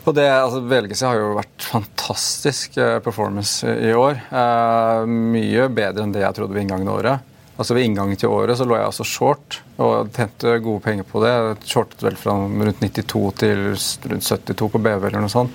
Og 0.08 0.16
det, 0.16 0.26
altså, 0.32 0.62
VLGC 0.66 1.04
har 1.06 1.20
jo 1.20 1.34
vært 1.38 1.66
fantastisk 1.70 2.78
eh, 2.80 2.98
performance 3.04 3.68
i 3.68 3.92
år. 3.94 4.22
Eh, 4.32 5.10
mye 5.10 5.68
bedre 5.74 6.06
enn 6.06 6.16
det 6.16 6.24
jeg 6.24 6.38
trodde 6.38 6.56
ved 6.56 6.66
inngangen 6.66 6.90
av 6.90 7.02
året. 7.02 7.28
Altså 7.60 7.76
Ved 7.76 7.90
inngangen 7.90 8.16
til 8.16 8.32
året 8.32 8.56
så 8.56 8.64
lå 8.64 8.78
jeg 8.78 8.88
altså 8.88 9.04
short 9.04 9.60
og 9.84 10.14
tjente 10.16 10.54
gode 10.64 10.80
penger 10.86 11.06
på 11.06 11.20
det. 11.26 11.34
Shortet 11.68 12.06
vel 12.06 12.16
fra 12.18 12.38
rundt 12.40 12.80
92 12.80 13.24
til 13.42 13.66
rundt 13.76 14.30
72 14.32 14.70
på 14.72 14.80
BV 14.80 15.10
eller 15.10 15.26
noe 15.26 15.34
sånt. 15.34 15.52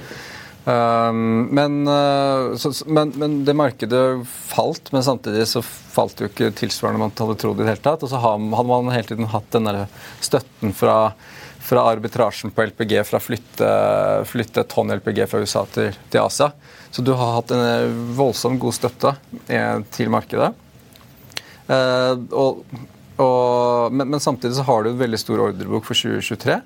Um, 0.64 1.48
men, 1.53 1.83
uh, 1.85 2.57
men, 2.87 3.12
men, 3.20 3.38
det 3.44 3.53
markedet 3.57 4.03
falt, 4.27 4.88
men 4.94 5.05
samtidig 5.05 5.44
så 5.50 5.61
falt 5.64 6.22
jo 6.22 6.31
ikke 6.31 6.55
tilsvarende 6.57 7.03
man 7.03 7.12
hadde 7.18 7.37
trodd 7.42 7.61
i 7.61 7.66
det 7.66 7.74
hele 7.74 7.85
tatt. 7.85 8.05
Og 8.07 8.12
så 8.12 8.20
hadde 8.22 8.68
man 8.70 8.92
hele 8.94 9.11
tiden 9.11 9.33
hatt 9.33 9.50
den 9.53 9.68
der 9.68 9.85
støtten 10.24 10.72
fra 10.77 10.98
fra 11.64 11.81
arbitrasjen 11.81 12.50
på 12.53 12.66
LPG 12.68 12.98
fra 13.09 13.16
å 13.16 13.24
flytte, 13.24 13.68
flytte 14.29 14.66
tonn 14.68 14.92
LPG 14.98 15.22
fra 15.31 15.40
USA 15.40 15.62
til, 15.72 15.94
til, 16.12 16.20
Asia. 16.20 16.50
Så 16.92 17.00
du 17.00 17.14
har 17.16 17.38
hatt 17.38 17.55
en 17.57 18.03
voldsomt 18.18 18.61
god 18.61 18.77
støtte 18.77 19.14
eh, 19.48 19.79
til 19.94 20.12
markedet. 20.12 20.50
Eh, 21.72 22.12
og, 22.37 22.61
og, 23.16 23.96
men, 23.96 24.11
men, 24.11 24.20
samtidig 24.20 24.59
så 24.59 24.66
har 24.68 24.85
du 24.85 24.92
en 24.92 25.00
veldig 25.00 25.20
stor 25.22 25.40
ordrebok 25.46 25.88
for 25.88 25.96
2023. 25.96 26.59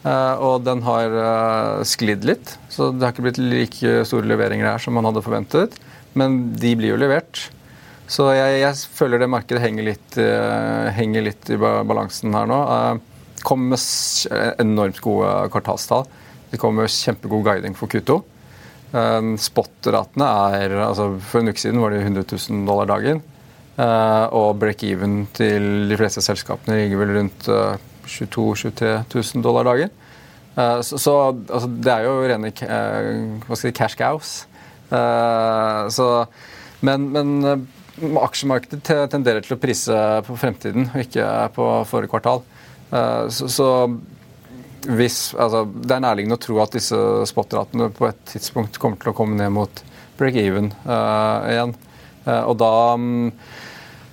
Eh, 0.00 0.34
og 0.40 0.64
den 0.64 0.80
har 0.86 1.12
eh, 1.12 1.82
sklidd 1.88 2.24
litt, 2.24 2.54
så 2.72 2.88
det 2.94 3.04
har 3.04 3.12
ikke 3.12 3.26
blitt 3.26 3.40
like 3.40 4.04
store 4.08 4.28
leveringer 4.30 4.70
her 4.70 4.80
som 4.80 4.96
man 4.96 5.08
hadde 5.08 5.24
forventet. 5.24 5.76
Men 6.16 6.40
de 6.58 6.72
blir 6.78 6.94
jo 6.94 7.00
levert. 7.00 7.50
Så 8.10 8.30
jeg, 8.34 8.62
jeg 8.62 8.96
føler 8.96 9.20
det 9.22 9.30
markedet 9.30 9.62
henger 9.62 9.86
litt, 9.86 10.16
uh, 10.18 10.88
henger 10.96 11.22
litt 11.22 11.52
i 11.54 11.58
balansen 11.60 12.34
her 12.34 12.48
nå. 12.50 12.56
Det 13.38 13.44
kom 13.46 13.68
med 13.70 13.84
enormt 14.58 14.98
gode 15.04 15.28
kvartalstall. 15.54 16.08
De 16.50 16.58
kom 16.58 16.74
med 16.74 16.90
kjempegod 16.90 17.44
guiding 17.46 17.76
for 17.78 17.86
Q2. 17.92 18.16
Um, 18.90 19.36
Spot-ratene 19.38 20.26
er 20.56 20.74
altså 20.82 21.12
For 21.22 21.38
en 21.38 21.52
uke 21.52 21.62
siden 21.62 21.78
var 21.78 21.94
det 21.94 22.00
100 22.02 22.26
000 22.26 22.66
dollar 22.66 22.90
dagen. 22.90 23.22
Og 23.78 24.58
break-even 24.58 25.22
til 25.38 25.86
de 25.88 25.96
fleste 25.96 26.20
selskapene 26.26 26.80
ligger 26.82 27.04
vel 27.04 27.14
rundt 27.14 27.46
22 28.06 28.46
000-23 28.70 29.34
000 29.36 29.44
dollar 29.44 29.68
dagen. 29.68 29.90
Uh, 30.56 30.80
så, 30.82 30.98
så 30.98 31.16
altså, 31.30 31.68
det 31.68 31.92
er 31.92 32.06
jo 32.06 32.14
rene 32.28 32.52
uh, 32.52 33.10
hva 33.46 33.58
skal 33.58 33.66
si, 33.68 33.76
cash 33.76 33.98
cows. 33.98 34.38
Så, 34.90 36.04
men, 36.82 37.04
men 37.14 38.16
aksjemarkedet 38.18 39.12
tenderer 39.12 39.44
til 39.44 39.54
å 39.54 39.58
prise 39.62 39.98
på 40.26 40.34
fremtiden, 40.34 40.88
og 40.90 41.04
ikke 41.04 41.26
på 41.54 41.66
forrige 41.86 42.10
kvartal. 42.10 42.42
Så, 43.30 43.46
så 43.54 43.68
hvis, 44.90 45.20
altså, 45.38 45.60
det 45.70 45.94
er 45.94 46.02
nærliggende 46.02 46.40
å 46.40 46.42
tro 46.42 46.58
at 46.64 46.74
disse 46.74 46.98
spot-ratene 47.30 47.86
på 47.94 48.08
et 48.08 48.18
tidspunkt 48.32 48.80
kommer 48.82 48.98
til 48.98 49.12
å 49.12 49.14
komme 49.20 49.38
ned 49.38 49.54
mot 49.54 49.84
break-even 50.18 50.72
igjen. 50.74 51.76
og 52.26 52.58
da 52.58 52.74
um, 52.98 53.30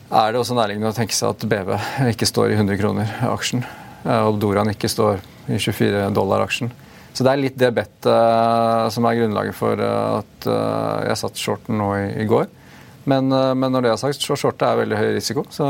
er 0.08 0.32
det 0.32 0.40
også 0.40 0.56
nærliggende 0.56 0.92
å 0.94 0.96
tenke 0.96 1.16
seg 1.16 1.34
at 1.34 1.46
BV 1.52 1.74
ikke 2.14 2.28
står 2.30 2.54
i 2.54 2.58
100 2.58 2.80
kroner 2.80 3.10
aksjen, 3.28 3.64
eh, 4.06 4.22
og 4.24 4.40
Doran 4.42 4.72
ikke 4.72 4.92
står 4.92 5.20
i 5.52 5.60
24 5.60 6.08
dollar 6.16 6.46
aksjen. 6.46 6.72
Så 7.18 7.26
det 7.26 7.34
er 7.34 7.42
litt 7.42 7.58
det 7.60 7.74
bettet 7.76 8.12
eh, 8.14 8.86
som 8.94 9.08
er 9.10 9.20
grunnlaget 9.20 9.58
for 9.58 9.82
eh, 9.82 10.22
at 10.22 10.48
jeg 11.10 11.20
satt 11.24 11.42
shorten 11.44 11.80
nå 11.82 11.92
i, 11.98 12.08
i 12.24 12.30
går. 12.30 12.48
Men, 13.08 13.32
men, 13.32 13.72
når 13.72 13.86
det 13.86 13.92
er 13.94 14.00
sagt, 14.02 14.20
så 14.20 14.36
shortet 14.36 14.66
er 14.68 14.82
veldig 14.82 14.98
høy 15.00 15.14
risiko. 15.16 15.46
Så, 15.52 15.64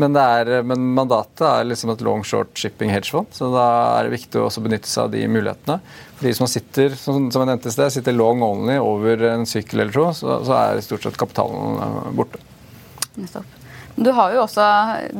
men, 0.00 0.16
er, 0.16 0.62
men, 0.64 0.86
mandatet 0.96 1.44
er 1.44 1.66
liksom 1.68 1.92
et 1.92 2.04
long 2.06 2.24
short 2.24 2.56
shipping 2.56 2.88
hedgefond, 2.88 3.28
så 3.36 3.50
da 3.52 3.66
er 3.98 4.06
det 4.08 4.14
viktig 4.16 4.40
å 4.40 4.46
også 4.46 4.62
benytte 4.64 4.88
seg 4.88 5.04
av 5.04 5.12
de 5.12 5.20
mulighetene. 5.28 5.76
For 6.16 6.28
de 6.30 6.32
som 6.40 6.48
sitter 6.48 6.96
som, 6.96 7.28
jeg 7.28 7.50
nevnte 7.50 7.74
sted, 7.76 7.92
sitter 7.92 8.16
long 8.16 8.40
only 8.46 8.78
over 8.80 9.28
en 9.34 9.44
sykkel 9.48 9.84
eller 9.84 9.92
to, 9.96 10.08
så, 10.16 10.40
så 10.48 10.56
er 10.62 10.82
stort 10.86 11.04
sett 11.04 11.20
kapitalen 11.20 12.16
borte. 12.16 12.40
Nettopp. 13.20 13.60
Du 13.94 14.10
har 14.10 14.32
jo 14.34 14.42
også 14.42 14.64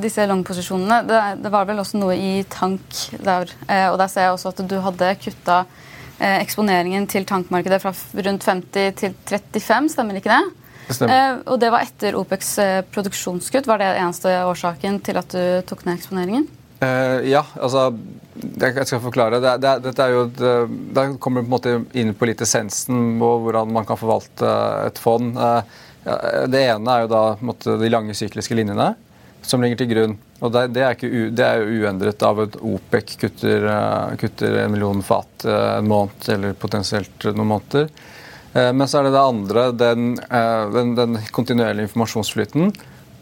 disse 0.03 0.25
langposisjonene. 0.27 1.05
Det, 1.07 1.21
det 1.45 1.53
var 1.55 1.67
vel 1.69 1.79
også 1.79 2.01
noe 2.01 2.17
i 2.19 2.33
tank 2.51 3.05
der. 3.23 3.51
Eh, 3.69 3.87
og 3.93 3.99
der 4.01 4.11
ser 4.11 4.27
jeg 4.27 4.35
også 4.35 4.51
at 4.51 4.65
du 4.71 4.75
hadde 4.83 5.13
kutta 5.23 5.61
eh, 6.19 6.41
eksponeringen 6.41 7.07
til 7.11 7.27
tankmarkedet 7.29 7.79
fra 7.85 7.95
rundt 7.95 8.49
50 8.51 8.99
til 8.99 9.15
35, 9.31 9.93
stemmer 9.95 10.19
ikke 10.19 10.35
det? 10.35 10.43
Det 10.89 10.99
stemmer. 10.99 11.15
Eh, 11.15 11.39
og 11.55 11.63
det 11.63 11.71
var 11.71 11.87
etter 11.87 12.19
OPEX 12.19 12.51
eh, 12.65 12.81
produksjonskutt. 12.97 13.71
Var 13.71 13.83
det 13.85 13.93
eneste 13.95 14.35
årsaken 14.51 14.99
til 15.07 15.23
at 15.23 15.31
du 15.31 15.47
tok 15.71 15.87
ned 15.87 15.99
eksponeringen? 16.01 16.51
Ja, 17.25 17.41
altså 17.63 17.95
Jeg 18.35 18.85
skal 18.85 19.01
forklare. 19.01 19.39
Det, 19.41 19.53
det, 19.63 19.71
dette 19.87 20.05
er 20.05 20.11
jo 20.13 20.25
det, 20.27 20.51
Der 20.93 21.15
kommer 21.23 21.41
du 21.41 21.47
på 21.47 21.49
en 21.49 21.55
måte 21.55 21.75
inn 21.97 22.11
på 22.19 22.27
litt 22.29 22.43
essensen 22.45 23.15
på 23.23 23.31
hvordan 23.47 23.71
man 23.73 23.87
kan 23.89 23.97
forvalte 23.97 24.51
et 24.91 24.99
fond. 25.01 25.39
Ja, 26.05 26.47
det 26.51 26.63
ene 26.69 26.95
er 26.95 27.05
jo 27.05 27.11
da 27.13 27.25
måtte, 27.41 27.79
de 27.81 27.91
lange 27.93 28.17
sykliske 28.17 28.57
linjene 28.57 28.93
som 29.45 29.61
ligger 29.61 29.81
til 29.81 29.91
grunn. 29.91 30.17
Og 30.45 30.53
det, 30.53 30.67
det, 30.77 30.85
er, 30.85 31.05
u, 31.05 31.29
det 31.33 31.45
er, 31.45 31.61
jo 31.61 31.85
uendret 31.85 32.25
av 32.25 32.41
at 32.47 32.57
OPEC 32.61 33.15
kutter, 33.21 33.67
uh, 33.69 34.15
kutter, 34.21 34.59
en 34.63 34.73
million 34.73 35.03
fat 35.05 35.47
uh, 35.49 35.79
en 35.79 35.89
måned, 35.89 36.29
eller 36.33 36.57
potensielt 36.57 37.29
noen 37.33 37.55
måneder. 37.57 37.89
Men 38.55 38.87
så 38.87 39.01
er 39.01 39.09
det 39.09 39.17
det 39.17 39.19
andre, 39.19 39.63
den, 39.75 40.03
den, 40.71 40.93
den 40.95 41.17
kontinuerlige 41.35 41.89
informasjonsflyten 41.89 42.69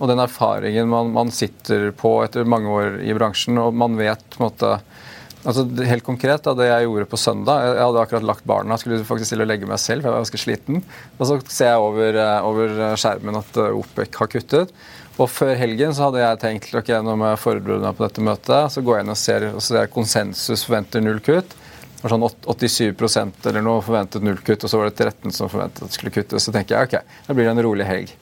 og 0.02 0.10
den 0.10 0.20
erfaringen 0.20 0.88
man, 0.90 1.12
man, 1.14 1.30
sitter 1.30 1.92
på 1.94 2.16
etter 2.24 2.48
mange 2.48 2.70
år 2.74 2.96
i 3.06 3.14
bransjen. 3.14 3.58
og 3.62 3.74
man 3.78 3.94
vet 3.96 4.24
på 4.34 4.40
en 4.40 4.48
måte 4.48 4.72
Altså, 5.42 5.64
helt 5.88 6.04
konkret, 6.06 6.42
da, 6.44 6.54
Det 6.54 6.68
jeg 6.68 6.86
gjorde 6.86 7.08
på 7.10 7.18
søndag 7.18 7.64
Jeg 7.66 7.82
hadde 7.82 8.02
akkurat 8.02 8.26
lagt 8.26 8.44
barna, 8.46 8.76
skulle 8.78 9.02
faktisk 9.06 9.34
til 9.34 9.42
å 9.42 9.46
legge 9.48 9.66
meg 9.66 9.80
selv, 9.82 10.04
jeg 10.04 10.14
var 10.14 10.22
ganske 10.22 10.38
sliten. 10.38 10.82
Og 11.18 11.26
Så 11.26 11.38
ser 11.50 11.72
jeg 11.72 11.82
over, 11.82 12.18
eh, 12.22 12.46
over 12.46 12.96
skjermen 13.00 13.40
at 13.40 13.58
eh, 13.58 13.78
OPEC 13.80 14.20
har 14.20 14.30
kuttet. 14.30 14.76
Og 15.18 15.28
Før 15.28 15.56
helgen 15.58 15.94
så 15.94 16.08
hadde 16.08 16.22
jeg 16.22 16.40
tenkt 16.44 16.74
ok, 16.78 16.94
nå 17.02 17.16
må 17.18 17.32
jeg 17.32 17.42
forberede 17.42 17.82
meg 17.82 17.98
på 17.98 18.06
dette 18.06 18.22
møtet. 18.22 18.70
Så 18.72 18.84
går 18.86 18.98
jeg 19.00 19.06
inn 19.06 19.14
og 19.16 19.18
ser, 19.18 19.48
og 19.50 19.66
ser 19.66 19.90
konsensus 19.92 20.64
forventer 20.68 21.02
null 21.02 21.20
kutt. 21.20 21.58
Var 22.02 22.14
sånn 22.14 22.24
87% 22.46 23.46
eller 23.50 23.62
noe 23.62 23.82
forventet 23.82 24.22
null 24.22 24.40
kutt, 24.42 24.64
og 24.64 24.70
så 24.70 24.78
var 24.78 24.90
det 24.90 24.96
13 24.98 25.34
som 25.34 25.50
forventet 25.50 25.82
at 25.84 25.90
det 25.90 25.98
skulle 25.98 26.14
kuttes. 26.14 26.46
Så 26.46 26.54
tenker 26.54 26.78
jeg 26.78 26.88
ok, 26.88 27.16
da 27.26 27.34
blir 27.34 27.50
det 27.50 27.56
en 27.56 27.66
rolig 27.66 27.86
helg. 27.86 28.14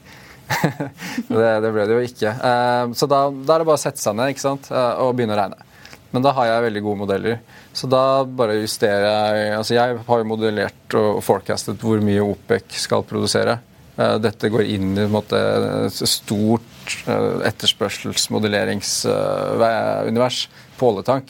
det, 1.30 1.50
det, 1.62 1.70
ble 1.70 1.84
det 1.86 1.94
jo 1.94 2.04
ikke. 2.04 2.32
Uh, 2.42 2.96
så 2.96 3.06
da, 3.06 3.26
da, 3.30 3.54
er 3.54 3.62
det 3.62 3.68
bare 3.68 3.78
å 3.78 3.80
sette 3.80 4.02
seg 4.02 4.16
ned 4.18 4.32
ikke 4.32 4.48
sant? 4.48 4.72
Og 4.72 5.14
begynne 5.14 5.36
å 5.36 5.44
regne. 5.44 5.69
Men 6.10 6.26
da 6.26 6.34
har 6.34 6.48
jeg 6.48 6.66
veldig 6.66 6.84
gode 6.84 7.02
modeller. 7.04 7.40
Så 7.76 7.86
da 7.90 8.24
bare 8.24 8.58
justerer 8.58 9.06
jeg 9.06 9.58
Altså 9.60 9.76
jeg 9.76 9.98
har 10.06 10.22
jo 10.22 10.26
modellert 10.26 10.96
og 10.98 11.20
forecastet 11.22 11.82
hvor 11.82 12.02
mye 12.02 12.24
OPEC 12.24 12.80
skal 12.82 13.06
produsere. 13.06 13.60
Eh, 14.00 14.16
dette 14.22 14.48
går 14.52 14.62
inn 14.70 14.92
i 14.96 15.02
et 15.04 15.98
stort 16.08 16.94
eh, 17.06 17.40
etterspørselsmodelleringsunivers 17.50 20.48
på 20.78 20.88
oljetank. 20.92 21.26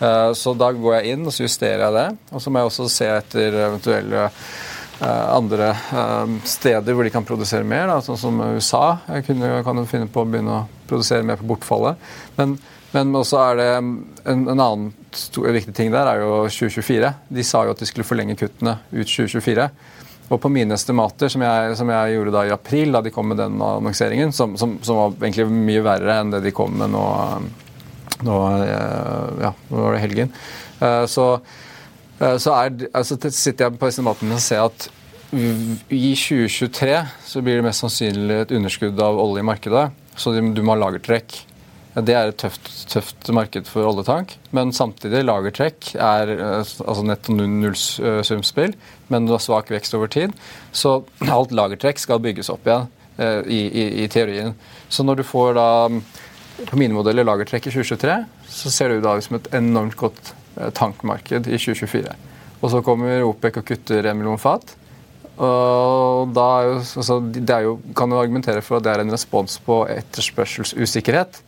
Eh, 0.00 0.32
så 0.34 0.54
da 0.58 0.72
går 0.74 0.94
jeg 0.98 1.06
inn 1.14 1.26
og 1.26 1.32
så 1.34 1.42
justerer 1.46 1.82
jeg 1.86 1.94
det. 1.98 2.08
Og 2.34 2.38
så 2.42 2.48
må 2.50 2.56
jeg 2.58 2.66
også 2.72 2.84
se 2.90 3.06
etter 3.20 3.48
eventuelle 3.68 4.22
andre 5.00 5.68
steder 6.44 6.92
hvor 6.92 7.04
de 7.06 7.14
kan 7.14 7.24
produsere 7.24 7.64
mer, 7.64 7.88
da, 7.88 8.04
sånn 8.04 8.20
som 8.20 8.36
USA. 8.58 9.00
Jeg 9.08 9.24
kan 9.64 9.78
jo 9.80 9.88
finne 9.88 10.12
på 10.12 10.20
å 10.20 10.28
begynne 10.28 10.56
å 10.58 10.68
produsere 10.90 11.24
mer 11.24 11.40
på 11.40 11.48
bortfallet. 11.48 11.96
Men 12.36 12.48
men 12.94 13.14
også 13.14 13.38
er 13.38 13.58
det 13.60 13.68
en, 13.76 13.90
en 14.26 14.42
annen 14.56 14.90
stor, 15.14 15.46
viktig 15.54 15.74
ting 15.76 15.92
der 15.94 16.08
er 16.10 16.24
jo 16.24 16.42
2024. 16.50 17.12
De 17.30 17.46
sa 17.46 17.64
jo 17.66 17.74
at 17.74 17.82
de 17.82 17.88
skulle 17.88 18.06
forlenge 18.06 18.38
kuttene 18.40 18.78
ut 18.90 19.06
2024. 19.06 19.68
Og 20.30 20.38
på 20.42 20.50
mine 20.52 20.76
estimater, 20.76 21.30
som 21.30 21.42
jeg, 21.42 21.74
som 21.78 21.90
jeg, 21.90 22.14
gjorde 22.14 22.34
da 22.34 22.44
i 22.46 22.52
april, 22.54 22.94
da 22.94 23.02
de 23.02 23.10
kom 23.14 23.30
med 23.32 23.40
den 23.40 23.58
annonseringen, 23.58 24.34
som, 24.34 24.54
som, 24.58 24.76
som, 24.86 24.98
var 24.98 25.16
egentlig 25.18 25.48
mye 25.50 25.82
verre 25.82 26.20
enn 26.20 26.30
det 26.34 26.44
de 26.44 26.54
kom 26.54 26.76
med 26.78 26.92
nå, 26.94 27.02
nå 28.26 28.36
eh, 28.60 29.42
ja, 29.42 29.50
nå 29.70 29.82
var 29.82 29.96
det 29.96 30.04
helgen, 30.04 30.30
eh, 30.78 31.02
så, 31.10 31.26
eh, 32.20 32.36
så 32.38 32.54
er, 32.60 32.86
altså, 32.94 33.18
sitter 33.26 33.66
jeg 33.66 33.80
på 33.80 33.90
estimatene 33.90 34.38
og 34.38 34.44
ser 34.44 34.62
at 34.68 34.86
i 35.30 36.14
2023 36.18 36.94
så 37.26 37.42
blir 37.42 37.58
det 37.58 37.66
mest 37.66 37.82
sannsynlig 37.82 38.38
et 38.44 38.54
underskudd 38.54 39.02
av 39.02 39.18
olje 39.18 39.42
i 39.44 39.46
markedet. 39.46 39.84
Så 40.18 40.32
du 40.34 40.62
må 40.62 40.74
ha 40.74 40.80
lagertrekk. 40.80 41.36
Det 42.06 42.14
er 42.14 42.30
et 42.30 42.38
tøft, 42.40 42.68
tøft, 42.90 43.28
marked 43.34 43.68
for 43.70 43.88
oljetank, 43.88 44.36
men 44.56 44.72
samtidig 44.76 45.22
lagertrekk 45.26 45.92
er 45.96 46.32
eh, 46.36 46.72
altså 46.84 47.04
netto 47.06 47.34
nullsumspill, 47.34 48.74
men 49.10 49.26
du 49.26 49.34
har 49.34 49.42
svak 49.42 49.72
vekst 49.72 49.96
over 49.98 50.10
tid. 50.12 50.34
Så 50.72 51.00
alt 51.26 51.54
lagertrekk 51.56 52.00
skal 52.02 52.22
bygges 52.22 52.52
opp 52.52 52.68
igjen 52.68 52.88
eh, 53.18 53.40
i, 53.46 53.60
i, 53.66 53.86
i, 54.04 54.08
teorien. 54.12 54.54
Så 54.88 55.06
når 55.06 55.20
du 55.20 55.26
får 55.26 55.56
da 55.58 55.68
på 56.68 56.78
mine 56.80 56.94
modeller 56.96 57.26
lagertrekk 57.26 57.70
i 57.70 57.74
2023, 57.74 58.18
så 58.50 58.74
ser 58.74 58.90
det 58.90 59.00
ut 59.00 59.06
da 59.08 59.16
som 59.24 59.38
et 59.40 59.52
enormt 59.56 59.98
godt 60.00 60.34
eh, 60.60 60.70
tankmarked 60.76 61.50
i 61.50 61.58
2024. 61.58 62.16
Og 62.60 62.74
så 62.74 62.84
kommer 62.84 63.24
OPEC 63.24 63.60
og 63.62 63.66
kutter 63.72 64.10
en 64.10 64.20
million 64.20 64.40
fat. 64.40 64.76
Og 65.40 66.32
da 66.36 66.46
er 66.58 66.66
jo, 66.68 66.72
altså, 67.00 67.16
det 67.32 67.54
er 67.54 67.64
jo, 67.64 67.78
kan 67.96 68.12
du 68.12 68.18
argumentere 68.20 68.60
for 68.64 68.76
at 68.76 68.84
det 68.84 68.92
er 68.92 69.04
en 69.04 69.14
respons 69.14 69.56
på 69.64 69.82
etterspørselsusikkerhet. 69.88 71.40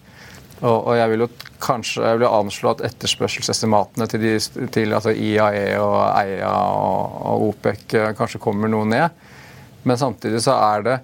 Og, 0.62 0.77
og 0.77 0.94
jeg 0.94 1.11
vil 1.11 1.25
jo 1.25 1.29
kanskje 1.62 2.05
jeg 2.07 2.18
vil 2.20 2.29
anslå 2.29 2.72
at 2.77 2.85
etterspørselsestimatene 2.87 4.07
til, 4.11 4.22
de, 4.22 4.66
til 4.75 4.94
altså 4.94 5.11
IAE 5.11 5.75
og 5.83 5.96
EIA 6.22 6.53
og, 6.53 7.16
og, 7.33 7.46
OPEC 7.48 7.96
eh, 7.98 8.11
kanskje 8.18 8.40
kommer 8.42 8.70
noe 8.70 8.87
ned. 8.87 9.22
Men 9.83 9.98
samtidig 9.98 10.42
så 10.44 10.55
er 10.70 10.87
det 10.87 10.98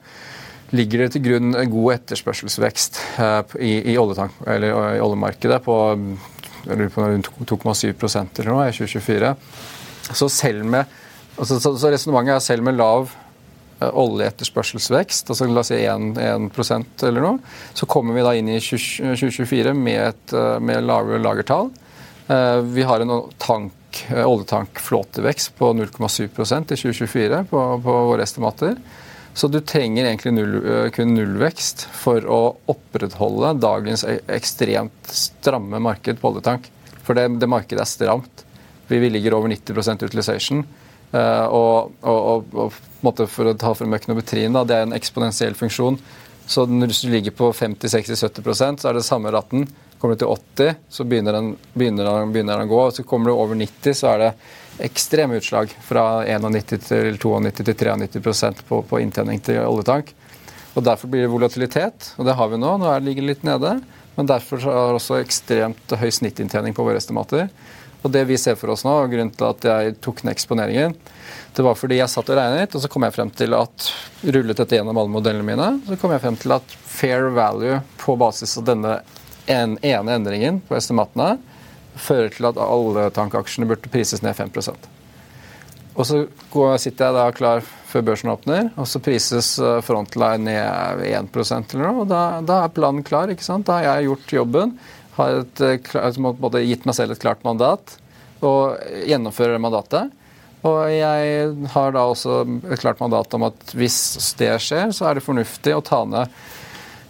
ligger 0.78 1.04
det 1.04 1.12
til 1.14 1.24
grunn 1.24 1.56
en 1.56 1.72
god 1.72 1.96
etterspørselsvekst 1.96 3.00
eh, 3.24 3.56
i, 3.58 3.72
i, 3.94 3.98
oljetank, 3.98 4.36
eller, 4.46 4.98
i 4.98 5.02
oljemarkedet 5.02 5.58
på, 5.64 5.76
på 6.68 7.08
rundt 7.08 7.32
2,7 7.50 7.88
eller 7.88 8.52
noe 8.52 8.68
i 8.68 8.76
2024. 8.76 9.34
Så 10.12 10.28
selv 10.30 10.68
med 10.68 10.84
altså, 11.34 11.58
så, 11.58 11.74
så 11.74 11.90
resonnementet 11.90 12.36
er 12.36 12.46
selv 12.46 12.68
med 12.68 12.78
lav 12.78 13.10
Eh, 13.10 13.27
oljeetterspørselsvekst, 13.78 15.30
altså 15.30 15.46
la 15.48 15.62
oss 15.62 15.70
si 15.70 15.78
1, 15.84 16.18
1 16.18 17.04
eller 17.08 17.24
noe, 17.24 17.58
så 17.76 17.86
kommer 17.90 18.16
vi 18.16 18.24
da 18.26 18.34
inn 18.34 18.50
i 18.50 18.60
2024 18.62 19.74
med, 19.76 20.00
et, 20.10 20.34
eh, 20.34 20.56
med 20.58 20.86
lavere 20.86 21.22
lagertall. 21.22 21.70
Eh, 22.28 22.60
vi 22.74 22.86
har 22.86 23.00
en 23.00 23.20
tank, 23.38 23.74
oljetankflåtevekst 24.12 25.54
på 25.58 25.72
0,7% 25.74 26.74
i 26.74 26.76
2024 26.76 27.44
på, 27.50 27.60
på, 27.82 28.00
våre 28.10 28.26
estimater. 28.26 28.76
Så 29.38 29.48
du 29.48 29.60
trenger 29.60 30.04
egentlig 30.04 30.34
null, 30.34 30.56
kun 30.92 31.14
nullvekst 31.14 31.86
for 31.94 32.24
å 32.26 32.40
opprettholde 32.68 33.54
dagens 33.62 34.02
e, 34.04 34.18
ekstremt 34.34 35.12
stramme 35.14 35.78
marked 35.82 36.18
på 36.18 36.32
oljetank. 36.32 36.66
For 37.06 37.14
det, 37.16 37.28
det 37.38 37.48
markedet 37.48 37.84
er 37.84 37.88
stramt. 37.88 38.44
Vi 38.90 39.10
ligger 39.10 39.38
over 39.38 39.48
90% 39.52 40.02
utilization. 40.04 40.64
Uh, 41.08 41.46
og, 41.48 41.92
og, 42.04 42.46
og, 42.52 42.78
og 43.00 43.28
for 43.30 43.48
å 43.48 43.56
ta 43.56 43.72
frem 43.76 43.94
økonometrien, 43.96 44.56
det 44.68 44.76
er 44.76 44.86
en 44.86 44.96
eksponentiell 44.96 45.56
funksjon. 45.56 45.96
Så 46.48 46.64
når 46.68 46.92
du 46.92 47.10
ligger 47.12 47.34
på 47.36 47.50
50-60-70 47.52 48.80
så 48.80 48.88
er 48.88 48.96
det 48.96 49.04
samme 49.04 49.32
ratten. 49.32 49.66
Kommer 49.98 50.14
du 50.14 50.22
til 50.22 50.30
80, 50.30 50.78
så 50.88 51.04
begynner 51.04 51.34
den, 51.34 51.50
begynner, 51.74 52.06
den, 52.06 52.32
begynner 52.32 52.60
den, 52.60 52.68
å 52.68 52.70
gå. 52.70 52.80
og 52.86 52.94
så 52.96 53.04
Kommer 53.04 53.30
du 53.30 53.34
over 53.36 53.58
90, 53.58 53.96
så 53.98 54.12
er 54.14 54.22
det 54.22 54.30
ekstreme 54.88 55.40
utslag. 55.40 55.72
Fra 55.84 56.22
91 56.24 56.68
til 56.86 57.18
92 57.18 57.52
til 57.58 57.68
93 58.22 58.64
på, 58.68 58.80
på 58.88 59.00
inntjening 59.02 59.42
til 59.44 59.60
oljetank. 59.66 60.14
Og 60.78 60.84
Derfor 60.86 61.10
blir 61.10 61.26
det 61.26 61.32
volatilitet, 61.32 62.12
og 62.16 62.28
det 62.28 62.36
har 62.38 62.52
vi 62.52 62.60
nå. 62.62 62.76
Nå 62.78 62.94
ligger 63.02 63.26
det 63.26 63.32
litt 63.32 63.48
nede. 63.48 63.78
Men 64.18 64.26
derfor 64.26 64.62
har 64.62 64.88
det 64.88 64.98
også 64.98 65.20
ekstremt 65.20 65.92
høy 65.94 66.08
snittinntjening 66.10 66.74
på 66.74 66.82
våre 66.86 66.98
estimater. 66.98 67.50
Og 68.02 68.12
det 68.14 68.24
vi 68.28 68.38
ser 68.38 68.58
for 68.58 68.72
oss 68.74 68.84
nå, 68.86 68.92
og 68.94 69.10
grunnen 69.10 69.32
til 69.34 69.48
at 69.48 69.64
jeg 69.66 69.96
tok 70.04 70.22
ned 70.24 70.36
eksponeringen, 70.36 70.94
det 71.56 71.64
var 71.66 71.74
fordi 71.74 71.98
jeg 71.98 72.12
satt 72.12 72.28
og 72.30 72.38
regnet, 72.38 72.74
og 72.76 72.84
så 72.84 72.90
kom 72.92 73.06
jeg 73.06 73.16
frem 73.16 73.30
til 73.34 73.56
at 73.58 73.88
rullet 74.22 74.60
dette 74.60 74.78
gjennom 74.78 75.00
alle 75.00 75.10
modellene 75.10 75.46
mine, 75.46 75.70
så 75.88 75.98
kom 75.98 76.14
jeg 76.14 76.22
frem 76.22 76.38
til 76.38 76.54
at 76.54 76.76
fair 76.86 77.32
value 77.34 77.80
på 77.98 78.14
basis 78.20 78.54
av 78.60 78.68
denne 78.68 79.00
en, 79.50 79.74
ene 79.82 80.14
endringen 80.14 80.60
på 80.68 80.76
estimatene 80.78 81.38
fører 81.98 82.30
til 82.30 82.46
at 82.52 82.60
alle 82.62 83.08
tankaksjene 83.16 83.66
burde 83.66 83.90
prises 83.90 84.22
ned 84.22 84.36
5% 84.38 84.86
og 85.98 86.06
så 86.06 86.20
sitter 86.78 87.08
jeg 87.08 87.16
da 87.16 87.24
klar 87.34 87.64
før 87.88 88.04
børsen 88.06 88.30
åpner, 88.30 88.68
og 88.78 88.86
så 88.86 89.00
prises 89.02 89.56
eh, 89.58 89.80
Frontline 89.82 90.44
ned 90.46 91.02
1% 91.08 91.74
eller 91.74 91.88
noe. 91.88 92.04
og 92.04 92.10
da, 92.10 92.20
da, 92.44 92.60
er 92.62 92.74
planen 92.74 93.02
klar. 93.02 93.32
ikke 93.32 93.46
sant? 93.46 93.66
Da 93.66 93.80
har 93.80 93.98
jeg 93.98 94.10
gjort 94.10 94.34
jobben, 94.36 94.76
har 95.18 95.42
et, 95.42 95.60
eh, 95.60 96.30
både 96.40 96.64
gitt 96.66 96.86
meg 96.88 96.96
selv 96.96 97.14
et 97.14 97.22
klart 97.22 97.44
mandat 97.46 97.96
og 98.44 98.78
gjennomfører 99.08 99.60
mandatet. 99.62 100.14
Og 100.66 100.78
jeg 100.90 101.68
har 101.74 101.92
da 101.94 102.06
også 102.06 102.40
et 102.66 102.80
klart 102.82 103.00
mandat 103.02 103.34
om 103.34 103.46
at 103.46 103.74
hvis 103.78 104.34
det 104.38 104.56
skjer, 104.62 104.90
så 104.94 105.06
er 105.06 105.18
det 105.18 105.26
fornuftig 105.26 105.74
å 105.74 105.84
ta 105.84 106.02
ned 106.06 106.32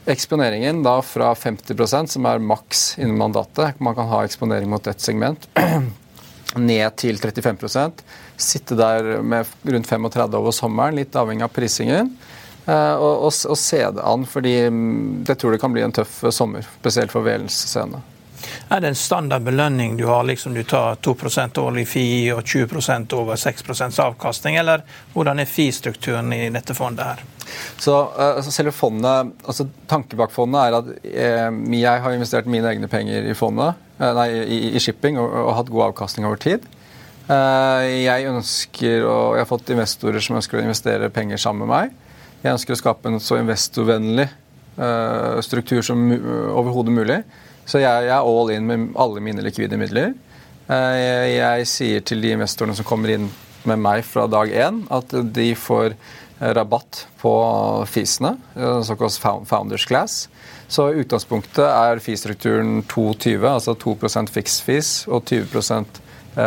eksponeringen 0.09 0.83
da 0.85 0.99
fra 1.05 1.35
50% 1.37 2.13
som 2.15 2.27
er 2.29 2.41
maks 2.41 2.95
innen 3.01 3.17
mandatet. 3.21 3.81
Man 3.81 3.97
kan 3.97 4.09
ha 4.09 4.23
eksponering 4.25 4.69
mot 4.73 4.87
ett 4.89 5.05
segment. 5.05 5.49
ned 6.57 6.95
til 6.97 7.19
35% 7.21 8.03
Sitte 8.39 8.77
der 8.79 9.19
med 9.21 9.49
rundt 9.67 9.89
35 9.91 10.37
over 10.39 10.55
sommeren, 10.55 10.95
litt 10.95 11.17
avhengig 11.19 11.43
av 11.43 11.51
prisingen. 11.51 12.13
Eh, 12.69 12.95
og, 12.95 13.25
og, 13.25 13.33
og 13.33 13.59
se 13.59 13.81
det 13.81 14.05
an, 14.05 14.27
fordi 14.29 14.55
det 14.69 15.33
jeg 15.33 15.41
tror 15.41 15.57
det 15.57 15.63
kan 15.63 15.73
bli 15.73 15.85
en 15.87 15.95
tøff 15.97 16.21
sommer. 16.35 16.67
Spesielt 16.81 17.15
for 17.15 17.25
VLs 17.25 17.65
scene. 17.73 18.03
Er 18.69 18.81
det 18.81 18.91
en 18.93 18.99
standard 18.99 19.43
belønning 19.43 19.97
du 19.97 20.05
har? 20.07 20.23
liksom 20.25 20.55
Du 20.55 20.63
tar 20.63 20.95
2% 20.95 21.59
årlig 21.59 21.87
FI 21.89 22.07
og 22.33 22.43
20% 22.45 23.15
over 23.17 23.37
6% 23.37 24.01
avkastning, 24.05 24.57
eller 24.61 24.85
hvordan 25.15 25.41
er 25.41 25.49
FI-strukturen 25.49 26.33
i 26.33 26.49
dette 26.55 26.77
fondet 26.77 27.05
her? 27.05 27.23
Så 27.81 27.97
altså 28.15 28.53
selve 28.53 28.73
fondet, 28.77 29.33
altså 29.45 29.67
Tanken 29.89 30.21
bak 30.21 30.33
fondet 30.35 30.61
er 30.61 30.79
at 30.79 30.91
eh, 31.09 31.61
jeg 31.81 32.03
har 32.05 32.15
investert 32.15 32.51
mine 32.51 32.69
egne 32.69 32.91
penger 32.93 33.31
i 33.31 33.37
fondet, 33.37 33.81
eh, 33.99 34.13
nei, 34.21 34.29
i, 34.45 34.59
i, 34.75 34.83
shipping 34.83 35.19
og, 35.19 35.33
og, 35.47 35.55
hatt 35.57 35.73
god 35.73 35.87
avkastning 35.91 36.29
over 36.29 36.41
tid. 36.43 36.69
Eh, 37.29 37.87
jeg 38.05 38.29
ønsker, 38.29 39.09
og 39.09 39.39
jeg 39.39 39.47
har 39.47 39.51
fått 39.51 39.73
investorer 39.73 40.25
som 40.25 40.37
ønsker 40.39 40.61
å 40.61 40.67
investere 40.67 41.11
penger 41.15 41.41
sammen 41.41 41.65
med 41.65 41.75
meg. 41.75 41.97
Jeg 42.39 42.55
ønsker 42.55 42.77
å 42.77 42.79
skape 42.79 43.11
en 43.11 43.19
så 43.23 43.41
investorvennlig 43.41 44.29
eh, 44.29 45.39
struktur 45.43 45.83
som 45.83 46.05
overhodet 46.55 46.95
mulig. 46.95 47.19
Så 47.69 47.83
jeg, 47.83 48.07
jeg, 48.07 48.15
er 48.15 48.23
all 48.23 48.53
in 48.55 48.69
med 48.69 48.87
alle 48.99 49.23
mine 49.25 49.43
likvide 49.45 49.79
midler. 49.81 50.15
Eh, 50.71 50.95
jeg, 51.01 51.33
jeg, 51.35 51.69
sier 51.73 52.07
til 52.07 52.23
de 52.23 52.37
investorene 52.37 52.79
som 52.79 52.87
kommer 52.87 53.17
inn 53.17 53.27
med 53.69 53.83
meg 53.83 54.07
fra 54.07 54.29
dag 54.31 54.55
én, 54.55 54.85
at 54.95 55.13
de 55.35 55.49
får 55.59 55.97
eh, 55.97 56.53
rabatt 56.55 57.03
på 57.19 57.35
fisene, 57.91 58.37
såkalt 58.87 59.19
founders 59.51 59.89
class. 59.91 60.21
Så 60.71 60.93
utgangspunktet 61.03 61.65
er 61.67 61.99
FI-strukturen 62.05 62.85
2,20, 62.87 63.51
altså 63.51 63.75
2% 63.75 64.31
fixed 64.31 64.63
fees 64.63 64.95
og 65.11 65.27
20% 65.27 66.03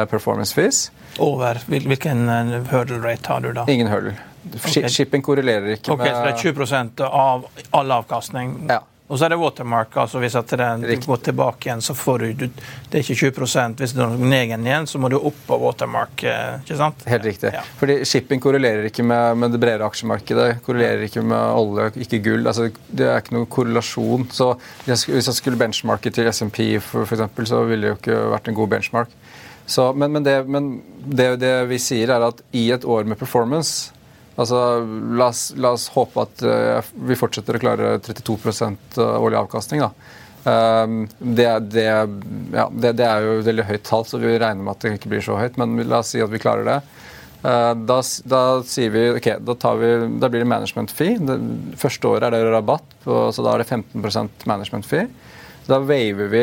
performance 0.07 0.55
fees. 0.55 0.85
Over 1.19 1.59
hvilken 1.67 2.29
hurdle 2.71 3.01
rate 3.03 3.33
har 3.33 3.43
du 3.43 3.51
da? 3.57 3.65
Ingen 3.67 3.91
hurdle. 3.91 4.15
Okay. 4.41 4.89
Shipping 4.89 5.21
korrelerer 5.21 5.75
ikke 5.75 5.93
okay, 5.93 6.09
med 6.09 6.15
Så 6.15 6.23
det 6.23 6.31
er 6.31 6.53
20% 6.53 7.03
av 7.07 7.45
all 7.77 7.93
avkastning? 7.99 8.55
Ja. 8.69 8.81
Og 9.11 9.19
så 9.19 9.25
er 9.27 9.33
det 9.33 9.41
watermark. 9.41 9.95
altså 9.99 10.21
Hvis 10.23 10.37
at 10.39 10.53
den 10.55 10.85
går 11.03 11.19
tilbake 11.25 11.67
igjen, 11.67 11.81
så 11.83 11.93
får 11.93 12.23
du 12.23 12.45
Det 12.45 12.93
er 12.93 13.01
ikke 13.03 13.31
20 13.31 13.75
Hvis 13.81 13.93
du 13.93 13.99
går 13.99 14.15
ned 14.17 14.53
igjen, 14.55 14.87
så 14.87 14.99
må 15.03 15.09
du 15.11 15.17
opp 15.17 15.35
på 15.47 15.57
watermark. 15.59 16.23
Eh, 16.23 16.61
ikke 16.63 16.77
sant? 16.79 17.03
Helt 17.05 17.25
riktig. 17.27 17.51
Ja. 17.53 17.63
Fordi 17.79 18.05
shipping 18.05 18.39
korrelerer 18.39 18.87
ikke 18.87 19.03
med, 19.03 19.37
med, 19.37 19.51
det 19.51 19.59
bredere 19.59 19.89
aksjemarkedet. 19.91 20.61
Korrelerer 20.63 21.03
ikke 21.03 21.25
med 21.27 21.59
olje, 21.59 21.91
ikke 22.05 22.21
gull. 22.23 22.47
altså 22.47 22.69
Det 22.87 23.09
er 23.09 23.19
ikke 23.19 23.35
noen 23.35 23.51
korrelasjon. 23.51 24.29
Så 24.31 24.53
Hvis 24.85 25.09
jeg 25.11 25.35
skulle 25.35 25.59
benchmarke 25.59 26.09
til 26.09 26.31
SMP, 26.31 26.79
for, 26.79 27.03
for 27.03 27.19
eksempel, 27.19 27.47
så 27.47 27.65
ville 27.67 27.89
det 27.89 27.91
jo 27.91 27.99
ikke 27.99 28.21
vært 28.31 28.47
en 28.47 28.61
god 28.63 28.75
benchmark. 28.77 29.17
Så, 29.67 29.91
men, 29.93 30.11
men, 30.11 30.23
det, 30.23 30.47
men 30.47 30.77
det, 31.03 31.33
det 31.43 31.55
vi 31.67 31.77
sier, 31.79 32.15
er 32.15 32.31
at 32.31 32.39
i 32.55 32.69
et 32.71 32.87
år 32.87 33.03
med 33.03 33.19
performance 33.19 33.91
Altså, 34.39 34.57
la 35.17 35.27
oss, 35.27 35.51
la 35.59 35.73
oss 35.75 35.89
håpe 35.91 36.23
at 36.23 36.43
uh, 36.47 36.91
vi 37.07 37.17
fortsetter 37.19 37.57
å 37.57 37.61
klare 37.61 37.93
32 38.05 38.37
årlig 39.03 39.39
avkastning. 39.41 39.83
Um, 40.41 41.03
det, 41.19 41.49
det, 41.73 41.85
ja, 42.55 42.65
det, 42.71 42.93
det, 42.97 43.05
er 43.05 43.27
jo 43.27 43.41
veldig 43.45 43.67
høyt 43.67 43.83
tall, 43.85 44.07
så 44.07 44.21
vi 44.21 44.37
regner 44.37 44.63
med 44.63 44.73
at 44.73 44.85
det 44.85 44.95
ikke 44.97 45.11
blir 45.11 45.25
så 45.25 45.37
høyt. 45.39 45.59
Men 45.61 45.75
la 45.83 45.99
oss 46.01 46.13
si 46.15 46.23
at 46.23 46.31
vi 46.31 46.41
klarer 46.41 46.67
det. 46.67 46.79
Uh, 47.41 47.73
da, 47.89 47.99
da, 48.31 48.41
sier 48.69 48.93
vi, 48.93 49.03
ok, 49.17 49.29
da, 49.43 49.73
vi, 49.81 49.91
da, 50.21 50.31
blir 50.31 50.45
det 50.45 50.49
management 50.49 50.95
fee. 50.95 51.19
Det 51.19 51.37
første 51.81 52.13
året 52.13 52.29
er 52.29 52.37
det 52.37 52.55
rabatt, 52.55 52.95
så 53.03 53.43
da 53.43 53.55
er 53.55 53.65
det 53.65 53.69
15 53.69 54.31
management 54.49 54.87
fee. 54.87 55.09
Da 55.67 55.77
waver 55.77 56.27
vi 56.31 56.39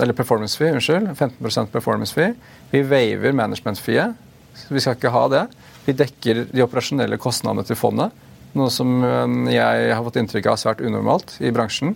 Eller 0.00 0.12
performance 0.14 0.56
fee, 0.56 0.70
unnskyld. 0.70 1.10
15 1.18 1.66
performance 1.72 2.14
fee. 2.14 2.34
Vi 2.70 2.82
waver 2.86 3.32
management 3.32 3.80
fee. 3.82 4.04
Vi 4.68 4.80
skal 4.80 4.94
ikke 4.96 5.12
ha 5.12 5.24
det. 5.32 5.42
Vi 5.86 5.96
dekker 5.96 6.44
de 6.50 6.64
operasjonelle 6.64 7.18
kostnadene 7.20 7.64
til 7.66 7.78
fondet, 7.78 8.12
noe 8.58 8.70
som 8.74 8.88
um, 9.02 9.44
jeg 9.50 9.92
har 9.94 10.02
fått 10.04 10.18
inntrykk 10.20 10.50
av 10.50 10.56
er 10.56 10.62
svært 10.64 10.82
unormalt 10.82 11.36
i 11.38 11.52
bransjen. 11.54 11.94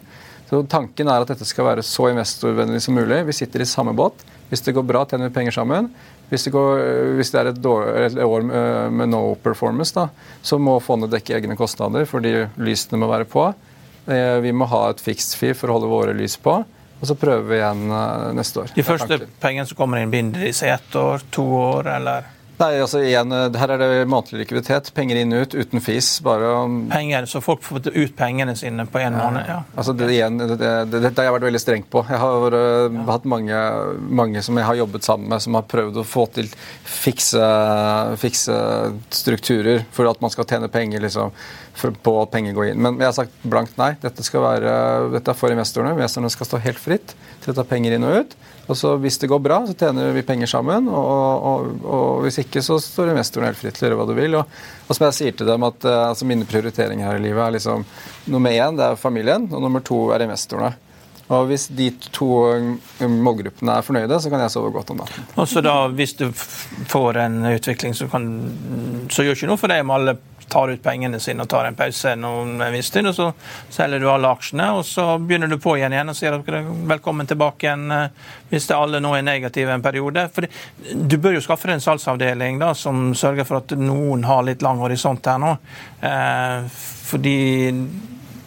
Så 0.48 0.60
Tanken 0.70 1.08
er 1.10 1.24
at 1.24 1.30
dette 1.32 1.46
skal 1.48 1.66
være 1.66 1.84
så 1.86 2.10
investorvennlig 2.12 2.82
som 2.84 2.94
mulig. 2.94 3.24
Vi 3.26 3.34
sitter 3.34 3.64
i 3.64 3.68
samme 3.68 3.94
båt. 3.96 4.22
Hvis 4.50 4.62
det 4.62 4.74
går 4.76 4.84
bra, 4.86 5.02
tjener 5.08 5.30
vi 5.30 5.34
penger 5.34 5.56
sammen. 5.56 5.88
Hvis 6.28 6.46
det, 6.46 6.52
går, 6.54 6.82
hvis 7.18 7.32
det 7.32 7.40
er 7.40 7.50
et, 7.50 7.60
dårlig, 7.64 7.94
et, 8.06 8.18
år 8.22 8.44
med 8.92 9.10
no 9.10 9.22
performance, 9.42 9.94
da, 9.96 10.08
så 10.44 10.60
må 10.62 10.76
fondet 10.84 11.12
dekke 11.12 11.36
egne 11.40 11.56
kostnader 11.58 12.06
fordi 12.08 12.36
lysene 12.60 13.00
må 13.02 13.08
være 13.10 13.26
på. 13.28 13.48
Eh, 14.06 14.38
vi 14.44 14.52
må 14.52 14.68
ha 14.68 14.86
et 14.92 15.02
fixed 15.02 15.38
fee 15.40 15.56
for 15.56 15.72
å 15.72 15.78
holde 15.78 15.90
våre 15.90 16.16
lys 16.16 16.36
på. 16.40 16.60
Og 17.00 17.08
så 17.08 17.16
prøver 17.18 17.44
vi 17.48 17.58
igjen 17.58 17.84
eh, 17.90 18.30
neste 18.36 18.62
år. 18.62 18.72
De 18.76 18.86
første 18.86 19.20
pengene 19.42 19.68
som 19.68 19.80
kommer 19.80 20.00
inn, 20.00 20.12
binder 20.12 20.44
de 20.44 20.52
seg 20.56 20.76
ett 20.76 20.96
år, 21.00 21.24
to 21.34 21.44
år, 21.58 21.90
eller? 21.96 22.30
Nei, 22.54 22.76
altså 22.78 23.00
igjen, 23.02 23.32
Her 23.58 23.72
er 23.74 23.80
det 23.82 23.88
månedlig 24.06 24.44
likviditet. 24.44 24.92
Penger 24.94 25.18
inn 25.18 25.34
ut 25.34 25.54
uten 25.54 25.82
fis. 25.82 26.20
bare... 26.22 26.52
Penger, 26.92 27.26
Så 27.26 27.40
folk 27.42 27.64
får 27.66 27.88
ut 27.90 28.14
pengene 28.16 28.54
sine 28.56 28.86
på 28.86 29.02
én 29.02 29.16
måned? 29.16 29.42
ja. 29.48 29.62
Altså 29.74 29.92
det, 29.92 30.10
igjen, 30.14 30.38
det, 30.38 30.56
det, 30.60 30.70
det, 30.92 31.10
har 31.16 31.26
jeg 31.26 31.34
vært 31.34 31.48
veldig 31.48 31.62
streng 31.62 31.86
på. 31.90 32.04
Jeg 32.08 32.20
har 32.22 32.54
uh, 32.54 33.00
hatt 33.10 33.26
mange, 33.26 33.58
mange, 34.22 34.42
som 34.46 34.58
jeg 34.60 34.68
har 34.68 34.78
jobbet 34.84 35.06
sammen 35.06 35.34
med, 35.34 35.42
som 35.42 35.58
har 35.58 35.66
prøvd 35.70 35.98
å 35.98 36.06
få 36.06 36.28
til 36.36 36.50
fikse, 36.86 37.50
fikse 38.22 38.60
strukturer 39.10 39.82
for 39.94 40.10
at 40.10 40.22
man 40.22 40.32
skal 40.32 40.46
tjene 40.46 40.70
penger 40.70 41.02
liksom, 41.02 41.34
på 42.06 42.16
at 42.22 42.32
penger 42.34 42.54
går 42.54 42.70
inn. 42.70 42.82
Men 42.86 43.02
jeg 43.02 43.10
har 43.10 43.18
sagt 43.18 43.42
blankt 43.42 43.78
nei. 43.80 43.96
Dette, 44.02 44.22
skal 44.22 44.46
være, 44.46 44.74
dette 45.16 45.34
er 45.34 45.38
for 45.38 45.50
investorene. 45.50 45.96
Investorene 45.98 46.30
skal 46.32 46.52
stå 46.52 46.62
helt 46.62 46.78
fritt 46.78 47.16
til 47.42 47.50
å 47.50 47.58
ta 47.58 47.66
penger 47.66 47.98
inn 47.98 48.06
og 48.06 48.22
ut. 48.22 48.38
Og 48.66 48.76
så 48.76 48.94
Hvis 48.96 49.18
det 49.18 49.28
går 49.28 49.42
bra, 49.44 49.58
så 49.66 49.74
tjener 49.76 50.14
vi 50.16 50.22
penger 50.24 50.48
sammen. 50.50 50.88
Og, 50.88 51.48
og, 51.50 51.84
og 51.84 52.22
hvis 52.24 52.40
ikke, 52.44 52.62
så 52.64 52.78
står 52.80 53.12
investoren 53.12 53.50
helt 53.50 53.60
fritt 53.60 53.76
til 53.76 53.86
å 53.86 53.90
gjøre 53.90 54.00
hva 54.00 54.08
du 54.08 54.14
vil. 54.16 54.38
Og, 54.38 54.56
og 54.86 54.96
som 54.96 55.06
jeg 55.08 55.18
sier 55.18 55.36
til 55.36 55.50
dem, 55.50 55.66
at 55.68 55.84
uh, 55.84 55.98
altså 56.08 56.28
mine 56.28 56.48
prioriteringer 56.48 57.10
her 57.10 57.20
i 57.20 57.26
livet 57.26 57.44
er 57.44 57.58
liksom 57.58 57.84
nummer 58.32 58.54
én 58.54 58.80
det 58.80 58.88
er 58.88 59.00
familien, 59.00 59.50
og 59.52 59.64
nummer 59.64 59.84
to 59.84 60.06
er 60.16 60.24
investorene. 60.24 60.72
Og 61.32 61.46
Hvis 61.48 61.70
de 61.72 61.86
to 62.12 62.26
eh, 62.52 63.08
målgruppene 63.08 63.78
er 63.78 63.84
fornøyde, 63.86 64.18
så 64.20 64.28
kan 64.32 64.42
jeg 64.44 64.52
sove 64.52 64.72
godt 64.74 64.92
om 64.92 65.00
natten. 65.00 65.24
Og 65.40 65.48
så 65.48 65.62
da, 65.64 65.86
Hvis 65.88 66.12
du 66.20 66.26
får 66.34 67.20
en 67.22 67.38
utvikling, 67.48 67.96
så, 67.96 68.08
kan, 68.12 68.26
så 69.08 69.24
gjør 69.24 69.38
ikke 69.38 69.48
noe 69.48 69.60
for 69.60 69.72
deg 69.72 69.84
om 69.86 69.94
alle 69.96 70.18
tar 70.50 70.72
ut 70.72 70.82
pengene 70.82 71.20
sine 71.22 71.44
og 71.44 71.50
tar 71.50 71.68
en 71.68 71.76
pause 71.78 72.14
noen 72.18 72.62
viss 72.74 72.90
tid, 72.94 73.08
og 73.10 73.16
så 73.16 73.30
selger 73.72 74.02
du 74.02 74.08
alle 74.10 74.30
aksjene, 74.34 74.70
og 74.78 74.84
så 74.88 75.06
begynner 75.18 75.50
du 75.50 75.58
på 75.62 75.76
igjen 75.78 75.94
igjen 75.96 76.12
og 76.12 76.18
sier 76.18 76.38
at 76.38 76.50
velkommen 76.94 77.28
tilbake 77.30 77.68
igjen 77.68 77.90
eh, 77.94 78.32
hvis 78.50 78.68
det 78.70 78.78
alle 78.78 79.02
nå 79.02 79.14
er 79.16 79.26
negative 79.26 79.74
en 79.74 79.84
periode. 79.84 80.26
For 80.34 80.46
du 80.94 81.18
bør 81.18 81.38
jo 81.38 81.44
skaffe 81.44 81.68
deg 81.68 81.78
en 81.78 81.86
salgsavdeling 81.86 82.62
da, 82.62 82.72
som 82.78 83.12
sørger 83.18 83.48
for 83.48 83.62
at 83.62 83.76
noen 83.78 84.26
har 84.28 84.44
litt 84.46 84.64
lang 84.64 84.82
horisont 84.82 85.26
her 85.30 85.40
nå. 85.42 85.54
Eh, 86.04 86.82
fordi 87.04 87.38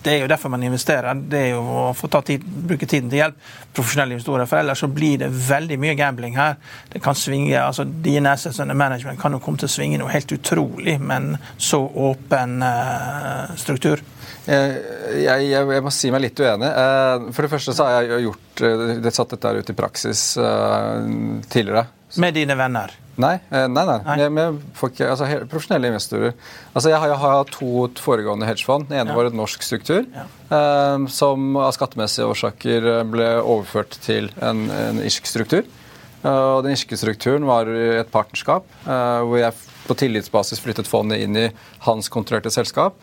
det 0.08 0.13
er 0.15 0.22
jo 0.24 0.28
derfor 0.32 0.52
man 0.54 0.63
investerer. 0.63 1.20
Det 1.28 1.40
er 1.40 1.50
jo 1.52 1.63
å 1.67 1.88
få 1.96 2.08
tid, 2.23 2.44
bruke 2.48 2.88
tiden 2.88 3.10
til 3.12 3.19
hjelp. 3.19 3.40
Profesjonelle 3.75 4.15
investorer. 4.15 4.48
For 4.48 4.62
ellers 4.62 4.79
så 4.79 4.88
blir 4.88 5.19
det 5.19 5.27
veldig 5.27 5.75
mye 5.84 5.96
gambling 6.00 6.38
her. 6.40 6.56
Det 6.94 7.02
kan 7.04 7.17
svinge, 7.17 7.58
altså 7.60 7.84
Dine 7.84 8.31
assets 8.31 8.62
under 8.63 8.77
management 8.79 9.19
kan 9.19 9.36
jo 9.36 9.42
komme 9.44 9.60
til 9.60 9.67
å 9.67 9.73
svinge 9.73 10.00
noe 10.00 10.13
helt 10.13 10.31
utrolig 10.31 10.96
med 11.02 11.17
en 11.17 11.50
så 11.60 11.81
åpen 11.84 12.62
uh, 12.63 13.52
struktur. 13.60 14.04
Jeg, 14.48 14.77
jeg, 15.25 15.50
jeg, 15.52 15.84
må 15.84 15.92
si 15.92 16.13
meg 16.13 16.23
litt 16.23 16.40
uenig. 16.40 16.69
Eh, 16.71 17.27
for 17.36 17.44
det 17.44 17.52
første 17.52 17.75
så 17.75 17.90
har 17.90 18.08
jeg 18.08 18.23
gjort, 18.29 18.63
det, 19.04 19.12
satt 19.12 19.36
dette 19.36 19.52
ut 19.60 19.73
i 19.73 19.75
praksis 19.75 20.23
uh, 20.40 21.04
tidligere. 21.52 21.84
Med 22.23 22.40
dine 22.40 22.56
venner? 22.56 22.96
Nei, 23.18 23.34
eh, 23.50 23.65
nei. 23.65 23.84
nei. 23.84 23.98
nei. 24.06 24.18
Jeg, 24.22 24.34
jeg 24.38 24.92
ikke, 24.92 25.10
altså, 25.10 25.30
profesjonelle 25.50 25.90
investorer. 25.92 26.36
Altså, 26.74 26.92
jeg, 26.92 27.00
har, 27.02 27.12
jeg 27.12 27.22
har 27.24 27.50
to 27.50 27.88
foregående 28.02 28.50
hedgefond. 28.50 28.88
Den 28.92 29.02
ene 29.02 29.13
ja. 29.13 29.18
var 29.18 29.30
et 29.30 29.38
norsk 29.38 29.65
struktur, 29.65 30.06
ja. 30.13 30.28
eh, 30.54 31.08
som 31.13 31.58
av 31.58 31.74
skattemessige 31.76 32.30
årsaker 32.30 32.92
eh, 32.94 33.04
ble 33.10 33.32
overført 33.42 33.98
til 34.06 34.30
en, 34.38 34.68
en 34.70 35.02
irsk 35.06 35.30
struktur. 35.30 35.65
Og 36.28 36.63
den 36.65 36.74
irske 36.74 36.98
strukturen 36.98 37.46
var 37.48 37.70
et 37.70 38.10
partnerskap 38.12 38.65
eh, 38.90 39.20
hvor 39.24 39.38
jeg 39.38 39.54
på 39.88 39.96
tillitsbasis 39.96 40.60
flyttet 40.60 40.90
fondet 40.90 41.22
inn 41.24 41.38
i 41.40 41.46
hans 41.86 42.10
kontrollerte 42.12 42.52
selskap. 42.52 42.98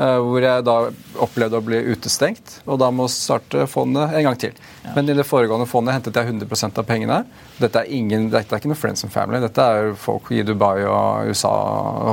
Eh, 0.00 0.18
hvor 0.24 0.40
jeg 0.40 0.64
da 0.64 0.74
opplevde 1.20 1.58
å 1.58 1.64
bli 1.64 1.78
utestengt, 1.92 2.54
og 2.64 2.78
da 2.80 2.86
må 2.94 3.04
starte 3.12 3.66
fondet 3.68 4.14
en 4.16 4.24
gang 4.30 4.38
til. 4.40 4.54
Ja. 4.86 4.94
Men 4.96 5.10
i 5.12 5.16
det 5.18 5.26
foregående 5.28 5.68
fondet 5.68 5.98
hentet 5.98 6.16
jeg 6.16 6.30
100% 6.30 6.80
av 6.80 6.86
pengene. 6.88 7.18
Dette 7.58 7.82
er, 7.82 7.90
ingen, 7.92 8.30
dette 8.32 8.54
er 8.56 8.62
ikke 8.62 8.70
noe 8.70 8.80
friends 8.80 9.04
and 9.04 9.12
family. 9.12 9.42
Dette 9.44 9.60
er 9.60 9.92
folk 10.00 10.30
i 10.32 10.40
Dubai 10.46 10.86
og 10.86 11.28
USA 11.28 11.52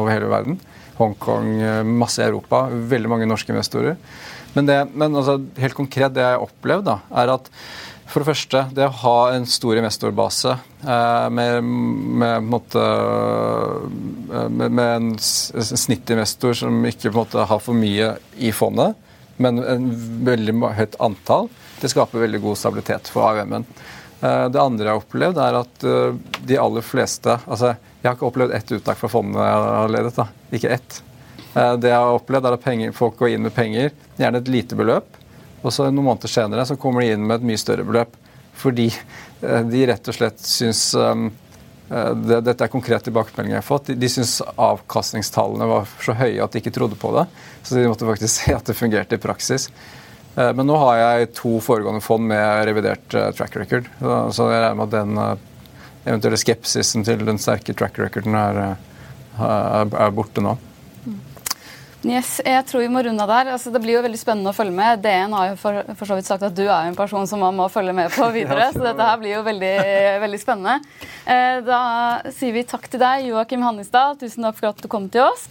over 0.01 0.11
hele 0.11 0.27
verden. 0.33 0.59
Hongkong, 0.97 1.53
eh, 1.63 1.83
masse 1.87 2.19
i 2.19 2.27
Europa. 2.27 2.65
Veldig 2.91 3.13
mange 3.13 3.29
norske 3.29 3.55
investorer. 3.55 3.95
Men, 4.57 4.67
det, 4.67 4.81
men 4.91 5.15
altså, 5.15 5.37
helt 5.61 5.77
konkret, 5.77 6.11
det 6.17 6.25
jeg 6.25 6.35
har 6.35 6.43
opplevd, 6.43 6.89
da, 6.89 6.99
er 7.23 7.35
at 7.37 7.47
for 8.07 8.23
det 8.23 8.29
første, 8.29 8.61
det 8.71 8.85
å 8.87 8.97
ha 9.01 9.17
en 9.35 9.45
stor 9.49 9.77
investorbase 9.79 10.53
eh, 10.55 11.27
med, 11.33 11.63
med, 11.63 12.53
eh, 12.79 13.73
med, 14.47 14.71
med 14.71 14.91
en 14.93 15.09
snittinvestor 15.19 16.55
som 16.61 16.87
ikke 16.87 17.11
måte, 17.15 17.43
har 17.49 17.61
for 17.63 17.75
mye 17.75 18.13
i 18.39 18.53
fondet, 18.55 18.95
men 19.43 19.59
en 19.59 19.89
veldig 20.27 20.55
høyt 20.77 20.95
antall, 21.03 21.51
det 21.81 21.91
skaper 21.91 22.23
veldig 22.23 22.41
god 22.45 22.61
stabilitet 22.61 23.11
for 23.11 23.27
AUM-en. 23.27 23.67
Eh, 24.21 24.45
det 24.55 24.63
andre 24.63 24.87
jeg 24.87 24.93
har 24.93 25.03
opplevd, 25.03 25.43
er 25.43 25.59
at 25.59 25.87
de 26.47 26.61
aller 26.63 26.85
fleste 26.85 27.35
altså 27.43 27.75
Jeg 27.75 28.07
har 28.07 28.15
ikke 28.15 28.29
opplevd 28.29 28.53
ett 28.55 28.71
uttak 28.77 28.97
fra 29.01 29.09
fondet 29.11 29.41
jeg 29.41 29.61
har 29.81 29.91
ledet. 29.91 30.15
da, 30.15 30.27
Ikke 30.53 30.69
ett. 30.77 31.01
Det 31.57 31.89
jeg 31.89 31.97
har 31.97 32.13
opplevd, 32.13 32.45
er 32.45 32.55
at 32.55 32.63
penger, 32.63 32.91
folk 32.95 33.17
går 33.19 33.33
inn 33.33 33.43
med 33.43 33.55
penger, 33.55 33.89
gjerne 34.15 34.39
et 34.39 34.51
lite 34.53 34.77
beløp, 34.77 35.16
og 35.67 35.73
så 35.75 35.89
Noen 35.89 36.05
måneder 36.07 36.31
senere 36.31 36.65
så 36.67 36.77
kommer 36.79 37.03
de 37.03 37.11
inn 37.13 37.25
med 37.27 37.41
et 37.41 37.49
mye 37.51 37.61
større 37.61 37.85
beløp. 37.87 38.15
Fordi 38.57 38.87
eh, 38.89 39.61
de 39.69 39.83
rett 39.89 40.09
og 40.09 40.17
slett 40.17 40.41
syns 40.41 40.89
um, 40.97 41.27
det, 41.87 42.39
Dette 42.43 42.65
er 42.65 42.71
konkret 42.71 43.05
tilbakemelding 43.07 43.53
jeg 43.53 43.61
har 43.61 43.67
fått. 43.67 43.91
De, 43.91 43.97
de 43.99 44.09
syns 44.11 44.39
avkastningstallene 44.41 45.69
var 45.69 45.87
så 46.03 46.15
høye 46.17 46.41
at 46.43 46.55
de 46.55 46.63
ikke 46.63 46.73
trodde 46.75 46.97
på 46.99 47.13
det. 47.15 47.27
Så 47.61 47.77
de 47.77 47.85
måtte 47.87 48.07
faktisk 48.07 48.33
se 48.41 48.55
at 48.55 48.67
det 48.67 48.77
fungerte 48.77 49.19
i 49.19 49.23
praksis. 49.23 49.69
Eh, 50.35 50.51
men 50.57 50.67
nå 50.67 50.79
har 50.81 51.01
jeg 51.03 51.31
to 51.37 51.57
foregående 51.63 52.03
fond 52.03 52.27
med 52.31 52.65
revidert 52.71 53.05
track 53.37 53.59
record. 53.61 53.91
Så 54.01 54.49
jeg 54.49 54.63
regner 54.63 54.79
med 54.81 54.87
at 54.89 54.97
den 54.97 55.21
eventuelle 56.07 56.39
skepsisen 56.39 57.03
til 57.05 57.25
den 57.27 57.39
sterke 57.41 57.75
track 57.77 57.99
recorden 57.99 58.35
er, 58.39 58.61
er 59.37 60.15
borte 60.15 60.43
nå. 60.43 60.55
Yes, 62.07 62.37
jeg 62.39 62.63
tror 62.69 62.85
vi 62.85 62.91
må 62.91 63.01
runde 63.03 63.23
av 63.25 63.31
der. 63.31 63.49
Altså, 63.57 63.71
det 63.73 63.81
blir 63.83 63.97
jo 63.97 64.03
veldig 64.05 64.19
spennende 64.19 64.53
å 64.53 64.55
følge 64.55 64.75
med. 64.75 65.01
DN 65.03 65.33
har 65.35 65.49
jo 65.49 65.55
for, 65.59 65.79
for, 65.91 66.07
så 66.07 66.15
vidt 66.15 66.29
sagt 66.29 66.45
at 66.47 66.55
du 66.55 66.63
er 66.63 66.87
en 66.87 66.95
person 66.95 67.27
som 67.27 67.41
man 67.43 67.57
må 67.57 67.65
følge 67.71 67.95
med 67.97 68.13
på 68.15 68.29
videre. 68.35 68.69
Så 68.71 68.83
dette 68.85 69.07
her 69.09 69.17
blir 69.19 69.33
jo 69.35 69.41
veldig, 69.47 69.73
veldig 70.23 70.39
spennende. 70.39 70.77
Eh, 71.27 71.57
da 71.67 71.81
sier 72.31 72.55
vi 72.55 72.63
takk 72.67 72.87
til 72.87 73.03
deg, 73.03 73.27
Joakim 73.27 73.65
Hannestad. 73.65 74.21
Tusen 74.21 74.47
takk 74.47 74.55
for 74.61 74.71
at 74.71 74.79
du 74.79 74.87
kom 74.91 75.09
til 75.11 75.25
oss. 75.27 75.49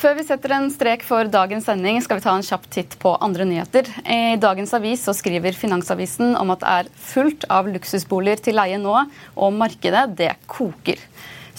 Før 0.00 0.14
vi 0.16 0.24
setter 0.24 0.54
en 0.54 0.70
strek 0.72 1.02
for 1.04 1.28
dagens 1.28 1.66
sending, 1.68 1.98
skal 2.00 2.20
vi 2.20 2.24
ta 2.24 2.32
en 2.32 2.46
kjapp 2.46 2.64
titt 2.72 2.94
på 3.02 3.12
andre 3.20 3.44
nyheter. 3.44 3.90
I 4.06 4.38
dagens 4.40 4.72
avis 4.78 5.02
så 5.04 5.12
skriver 5.18 5.58
Finansavisen 5.58 6.32
om 6.40 6.54
at 6.54 6.62
det 6.62 6.76
er 6.78 6.90
fullt 7.10 7.44
av 7.52 7.68
luksusboliger 7.68 8.40
til 8.46 8.56
leie 8.56 8.78
nå, 8.80 8.94
og 9.36 9.58
markedet 9.58 10.06
det 10.16 10.30
koker. 10.48 11.02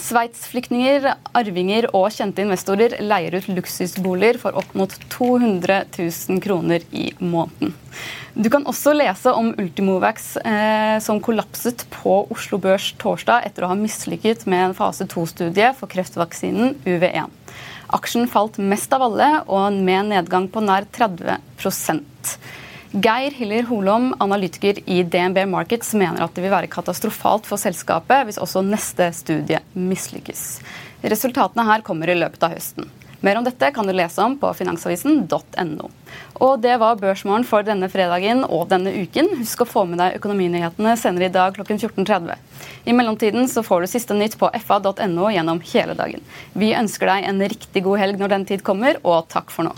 Sveitsflyktninger, 0.02 1.06
arvinger 1.38 1.88
og 1.94 2.08
kjente 2.16 2.42
investorer 2.42 2.96
leier 3.06 3.36
ut 3.38 3.50
luksusboliger 3.54 4.40
for 4.42 4.58
opp 4.58 4.74
mot 4.78 4.94
200 5.14 5.84
000 5.94 6.42
kroner 6.42 6.86
i 6.90 7.12
måneden. 7.20 7.76
Du 8.34 8.48
kan 8.50 8.66
også 8.70 8.94
lese 8.96 9.34
om 9.36 9.52
Ultimovax 9.60 10.38
eh, 10.42 10.98
som 11.04 11.20
kollapset 11.24 11.84
på 11.92 12.22
Oslo 12.32 12.58
Børs 12.64 12.94
torsdag 13.02 13.46
etter 13.50 13.66
å 13.68 13.74
ha 13.74 13.78
mislykket 13.78 14.48
med 14.50 14.70
en 14.70 14.78
fase 14.78 15.06
2-studie 15.12 15.74
for 15.78 15.92
kreftvaksinen 15.92 16.78
UV1. 16.88 17.28
Aksjen 17.92 18.30
falt 18.32 18.58
mest 18.58 18.94
av 18.96 19.04
alle, 19.10 19.30
og 19.52 19.76
med 19.84 19.98
en 20.00 20.12
nedgang 20.16 20.48
på 20.50 20.64
nær 20.64 20.88
30 20.96 21.38
Geir 22.92 23.32
Hiller 23.32 23.64
Holom, 23.64 24.16
analytiker 24.20 24.90
i 24.90 25.04
DNB 25.04 25.46
Markets, 25.48 25.94
mener 25.96 26.26
at 26.26 26.34
det 26.36 26.44
vil 26.44 26.52
være 26.52 26.68
katastrofalt 26.68 27.46
for 27.48 27.56
selskapet 27.56 28.26
hvis 28.28 28.40
også 28.44 28.60
neste 28.68 29.06
studie 29.16 29.62
mislykkes. 29.72 30.42
Resultatene 31.08 31.64
her 31.70 31.86
kommer 31.88 32.12
i 32.12 32.18
løpet 32.18 32.44
av 32.44 32.52
høsten. 32.52 32.90
Mer 33.24 33.38
om 33.40 33.46
dette 33.46 33.70
kan 33.72 33.88
du 33.88 33.94
lese 33.96 34.20
om 34.20 34.36
på 34.42 34.50
finansavisen.no. 34.58 35.88
Og 36.44 36.58
Det 36.60 36.74
var 36.82 37.00
børsmålen 37.00 37.46
for 37.48 37.64
denne 37.64 37.88
fredagen 37.94 38.44
og 38.44 38.66
denne 38.74 38.92
uken. 38.92 39.38
Husk 39.40 39.64
å 39.64 39.70
få 39.70 39.86
med 39.88 40.02
deg 40.02 40.18
økonominyhetene 40.20 40.98
senere 41.00 41.30
i 41.30 41.32
dag 41.32 41.56
klokken 41.56 41.80
14.30. 41.80 42.36
I 42.92 42.98
mellomtiden 42.98 43.48
så 43.48 43.64
får 43.64 43.86
du 43.86 43.92
siste 43.94 44.18
nytt 44.20 44.36
på 44.42 44.52
fa.no 44.66 45.32
gjennom 45.32 45.64
hele 45.72 45.96
dagen. 45.96 46.28
Vi 46.60 46.74
ønsker 46.76 47.14
deg 47.14 47.30
en 47.30 47.40
riktig 47.56 47.86
god 47.88 48.04
helg 48.04 48.20
når 48.20 48.36
den 48.36 48.48
tid 48.52 48.66
kommer, 48.68 49.00
og 49.06 49.30
takk 49.32 49.56
for 49.56 49.70
nå. 49.70 49.78